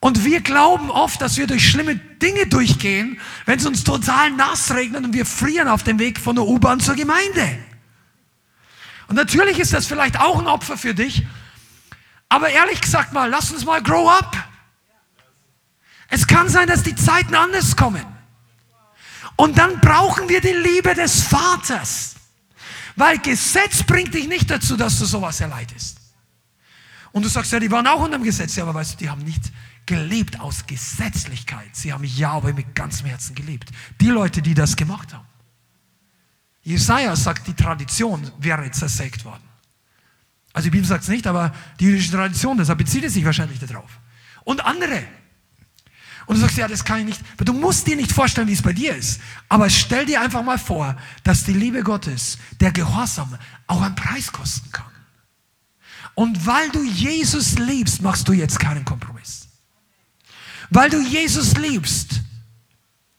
[0.00, 4.74] Und wir glauben oft, dass wir durch schlimme Dinge durchgehen, wenn es uns total nass
[4.74, 7.58] regnet und wir frieren auf dem Weg von der U-Bahn zur Gemeinde.
[9.08, 11.26] Und natürlich ist das vielleicht auch ein Opfer für dich.
[12.28, 14.36] Aber ehrlich gesagt mal, lass uns mal grow up.
[16.08, 18.04] Es kann sein, dass die Zeiten anders kommen.
[19.36, 22.14] Und dann brauchen wir die Liebe des Vaters.
[22.96, 25.98] Weil Gesetz bringt dich nicht dazu, dass du sowas erleidest.
[27.12, 28.56] Und du sagst, ja, die waren auch unter dem Gesetz.
[28.56, 29.52] Ja, aber weißt du, die haben nicht
[29.86, 31.74] gelebt aus Gesetzlichkeit.
[31.74, 33.70] Sie haben Jahwe mit ganzem Herzen gelebt.
[34.00, 35.26] Die Leute, die das gemacht haben.
[36.62, 39.42] Jesaja sagt, die Tradition wäre zersägt worden.
[40.52, 43.58] Also die Bibel sagt es nicht, aber die jüdische Tradition, deshalb bezieht es sich wahrscheinlich
[43.58, 43.90] darauf.
[44.44, 45.02] Und andere.
[46.26, 47.20] Und du sagst, ja, das kann ich nicht.
[47.38, 49.20] Du musst dir nicht vorstellen, wie es bei dir ist.
[49.48, 54.32] Aber stell dir einfach mal vor, dass die Liebe Gottes, der Gehorsam, auch einen Preis
[54.32, 54.90] kosten kann.
[56.14, 59.48] Und weil du Jesus liebst, machst du jetzt keinen Kompromiss.
[60.70, 62.22] Weil du Jesus liebst,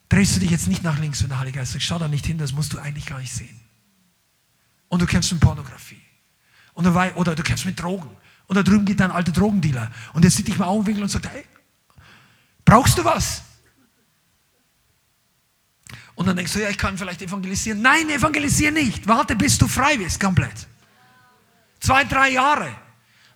[0.10, 2.26] drehst du dich jetzt nicht nach links, wenn der Heilige Geist sagt, schau da nicht
[2.26, 3.60] hin, das musst du eigentlich gar nicht sehen.
[4.88, 6.02] Und du kämpfst mit Pornografie.
[6.74, 8.10] Oder du kämpfst mit Drogen.
[8.48, 9.92] Und da drüben geht dein alter Drogendealer.
[10.14, 11.44] Und der sieht dich mal Augenwinkel und sagt, hey,
[12.66, 13.44] Brauchst du was?
[16.16, 17.82] Und dann denkst du, ja, ich kann vielleicht evangelisieren.
[17.82, 19.08] Nein, evangelisiere nicht.
[19.08, 20.68] Warte, bis du frei bist, komplett.
[21.80, 22.74] Zwei, drei Jahre,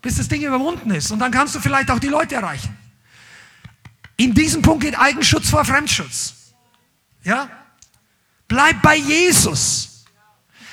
[0.01, 1.11] bis das Ding überwunden ist.
[1.11, 2.75] Und dann kannst du vielleicht auch die Leute erreichen.
[4.15, 6.53] In diesem Punkt geht Eigenschutz vor Fremdschutz.
[7.23, 7.49] Ja?
[8.47, 10.05] Bleib bei Jesus.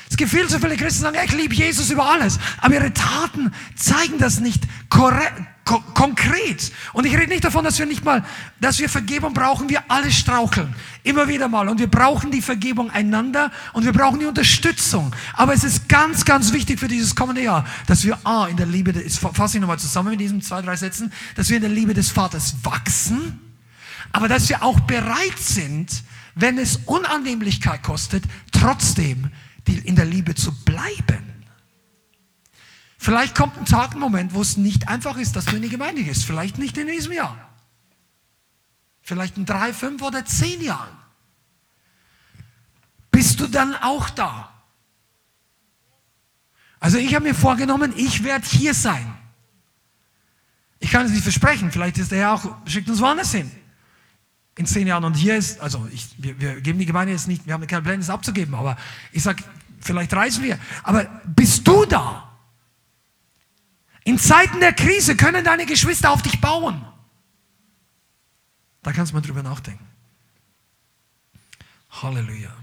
[0.08, 2.38] Es gibt viel zu viele Christen, die sagen, ich liebe Jesus über alles.
[2.58, 6.70] Aber ihre Taten zeigen das nicht korrekt Ko konkret.
[6.92, 8.24] Und ich rede nicht davon, dass wir nicht mal,
[8.60, 9.68] dass wir Vergebung brauchen.
[9.68, 10.72] Wir alle straucheln.
[11.02, 11.68] Immer wieder mal.
[11.68, 15.12] Und wir brauchen die Vergebung einander und wir brauchen die Unterstützung.
[15.32, 18.66] Aber es ist ganz, ganz wichtig für dieses kommende Jahr, dass wir A, in der
[18.66, 21.72] Liebe, des, fasse ich nochmal zusammen mit diesen zwei, drei Sätzen, dass wir in der
[21.72, 23.40] Liebe des Vaters wachsen,
[24.12, 26.04] aber dass wir auch bereit sind,
[26.36, 29.30] wenn es Unannehmlichkeit kostet, trotzdem
[29.66, 31.35] in der Liebe zu bleiben.
[33.06, 35.68] Vielleicht kommt ein Tag, ein Moment, wo es nicht einfach ist, dass du in die
[35.68, 36.24] Gemeinde gehst.
[36.24, 37.38] Vielleicht nicht in diesem Jahr.
[39.00, 40.90] Vielleicht in drei, fünf oder zehn Jahren.
[43.12, 44.52] Bist du dann auch da?
[46.80, 49.16] Also ich habe mir vorgenommen, ich werde hier sein.
[50.80, 53.48] Ich kann es nicht versprechen, vielleicht ist der Herr auch, schickt uns woanders hin.
[54.58, 55.04] In zehn Jahren.
[55.04, 57.82] Und hier ist, also ich, wir, wir geben die Gemeinde jetzt nicht, wir haben keine
[57.82, 58.76] Pläne, es abzugeben, aber
[59.12, 59.44] ich sage,
[59.78, 60.58] vielleicht reisen wir.
[60.82, 62.26] Aber bist du da?
[64.06, 66.80] In Zeiten der Krise können deine Geschwister auf dich bauen.
[68.84, 69.84] Da kannst du mal drüber nachdenken.
[71.90, 72.54] Halleluja.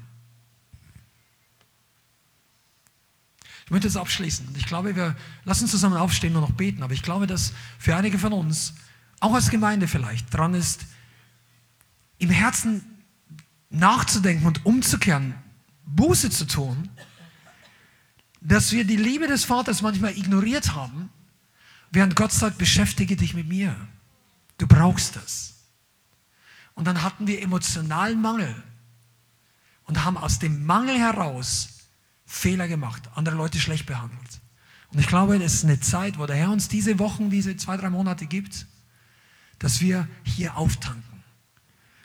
[3.66, 4.56] Ich möchte jetzt abschließen.
[4.56, 6.82] Ich glaube, wir lassen zusammen aufstehen und noch beten.
[6.82, 8.76] Aber ich glaube, dass für einige von uns,
[9.20, 10.86] auch als Gemeinde vielleicht, dran ist,
[12.20, 13.04] im Herzen
[13.70, 15.36] nachzudenken und umzukehren,
[15.88, 16.90] Buße zu tun,
[18.40, 21.10] dass wir die Liebe des Vaters manchmal ignoriert haben
[21.94, 23.76] Während Gott sagt, beschäftige dich mit mir.
[24.58, 25.54] Du brauchst das.
[26.74, 28.54] Und dann hatten wir emotionalen Mangel
[29.86, 31.88] und haben aus dem Mangel heraus
[32.26, 34.42] Fehler gemacht, andere Leute schlecht behandelt.
[34.92, 37.78] Und ich glaube, es ist eine Zeit, wo der Herr uns diese Wochen, diese zwei,
[37.78, 38.66] drei Monate gibt,
[39.60, 41.24] dass wir hier auftanken.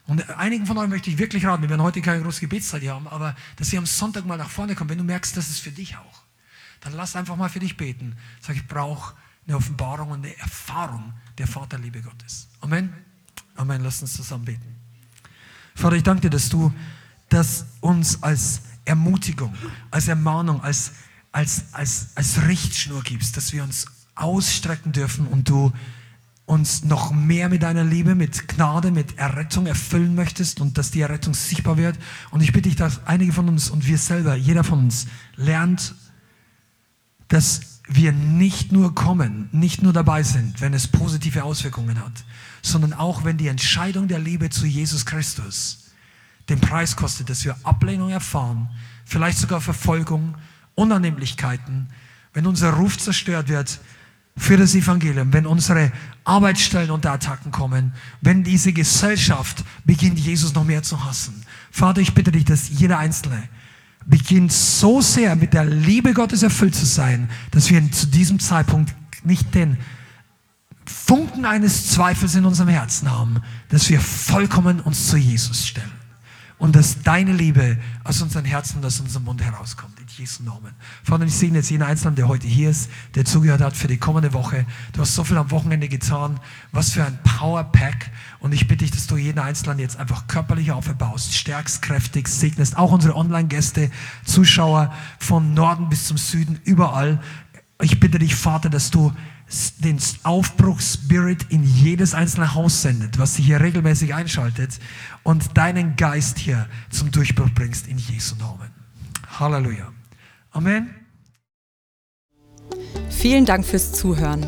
[0.06, 2.94] Und einigen von euch möchte ich wirklich raten, wir werden heute keine große Gebetszeit hier
[2.94, 5.60] haben, aber dass ihr am Sonntag mal nach vorne kommt, wenn du merkst, das ist
[5.60, 6.23] für dich auch.
[6.81, 8.16] Dann lass einfach mal für dich beten.
[8.40, 9.15] Sag, ich brauche
[9.49, 12.49] eine Offenbarung und eine Erfahrung der Vaterliebe Gottes.
[12.61, 12.93] Amen.
[13.57, 13.83] Amen.
[13.83, 14.77] Lass uns zusammen beten.
[15.75, 16.73] Vater, ich danke dir, dass du
[17.31, 19.55] das uns als Ermutigung,
[19.91, 20.93] als Ermahnung, als,
[21.33, 25.73] als, als, als Richtschnur gibst, dass wir uns ausstrecken dürfen und du
[26.47, 31.03] uns noch mehr mit deiner Liebe, mit Gnade, mit Errettung erfüllen möchtest und dass die
[31.03, 31.99] Errettung sichtbar wird.
[32.31, 35.07] Und ich bitte dich, dass einige von uns und wir selber, jeder von uns,
[35.37, 35.95] lernt,
[37.29, 42.24] dass wir nicht nur kommen, nicht nur dabei sind, wenn es positive Auswirkungen hat,
[42.62, 45.90] sondern auch wenn die Entscheidung der Liebe zu Jesus Christus
[46.48, 48.69] den Preis kostet, dass wir Ablehnung erfahren,
[49.05, 50.35] vielleicht sogar Verfolgung,
[50.74, 51.89] Unannehmlichkeiten,
[52.32, 53.81] wenn unser Ruf zerstört wird
[54.36, 55.90] für das Evangelium, wenn unsere
[56.24, 61.43] Arbeitsstellen unter Attacken kommen, wenn diese Gesellschaft beginnt, Jesus noch mehr zu hassen.
[61.70, 63.48] Vater, ich bitte dich, dass jeder Einzelne
[64.09, 68.95] beginnt so sehr mit der Liebe Gottes erfüllt zu sein, dass wir zu diesem Zeitpunkt
[69.25, 69.77] nicht den
[70.85, 75.98] Funken eines Zweifels in unserem Herzen haben, dass wir vollkommen uns zu Jesus stellen
[76.59, 79.99] und dass deine Liebe aus unseren Herzen und aus unserem Mund herauskommt.
[80.01, 80.75] In Jesu Namen.
[81.05, 83.99] Vater, ich segne jetzt jeden Einzelnen, der heute hier ist, der zugehört hat für die
[83.99, 84.67] kommende Woche.
[84.93, 86.41] Du hast so viel am Wochenende getan.
[86.73, 88.11] Was für ein Power-Pack.
[88.41, 92.77] Und ich bitte dich, dass du jeden Einzelnen jetzt einfach körperlich aufbaust, stärkst, kräftig, segnest.
[92.77, 93.91] Auch unsere Online-Gäste,
[94.25, 97.21] Zuschauer von Norden bis zum Süden, überall.
[97.81, 99.13] Ich bitte dich, Vater, dass du
[99.79, 104.79] den Aufbruchsspirit in jedes einzelne Haus sendet, was sich hier regelmäßig einschaltet
[105.23, 108.70] und deinen Geist hier zum Durchbruch bringst in Jesu Namen.
[109.39, 109.93] Halleluja.
[110.51, 110.95] Amen.
[113.09, 114.47] Vielen Dank fürs Zuhören.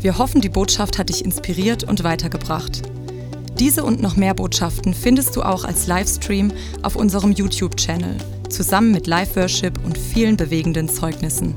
[0.00, 2.82] Wir hoffen, die Botschaft hat dich inspiriert und weitergebracht.
[3.58, 6.52] Diese und noch mehr Botschaften findest du auch als Livestream
[6.82, 8.16] auf unserem YouTube-Channel,
[8.48, 11.56] zusammen mit Live-Worship und vielen bewegenden Zeugnissen.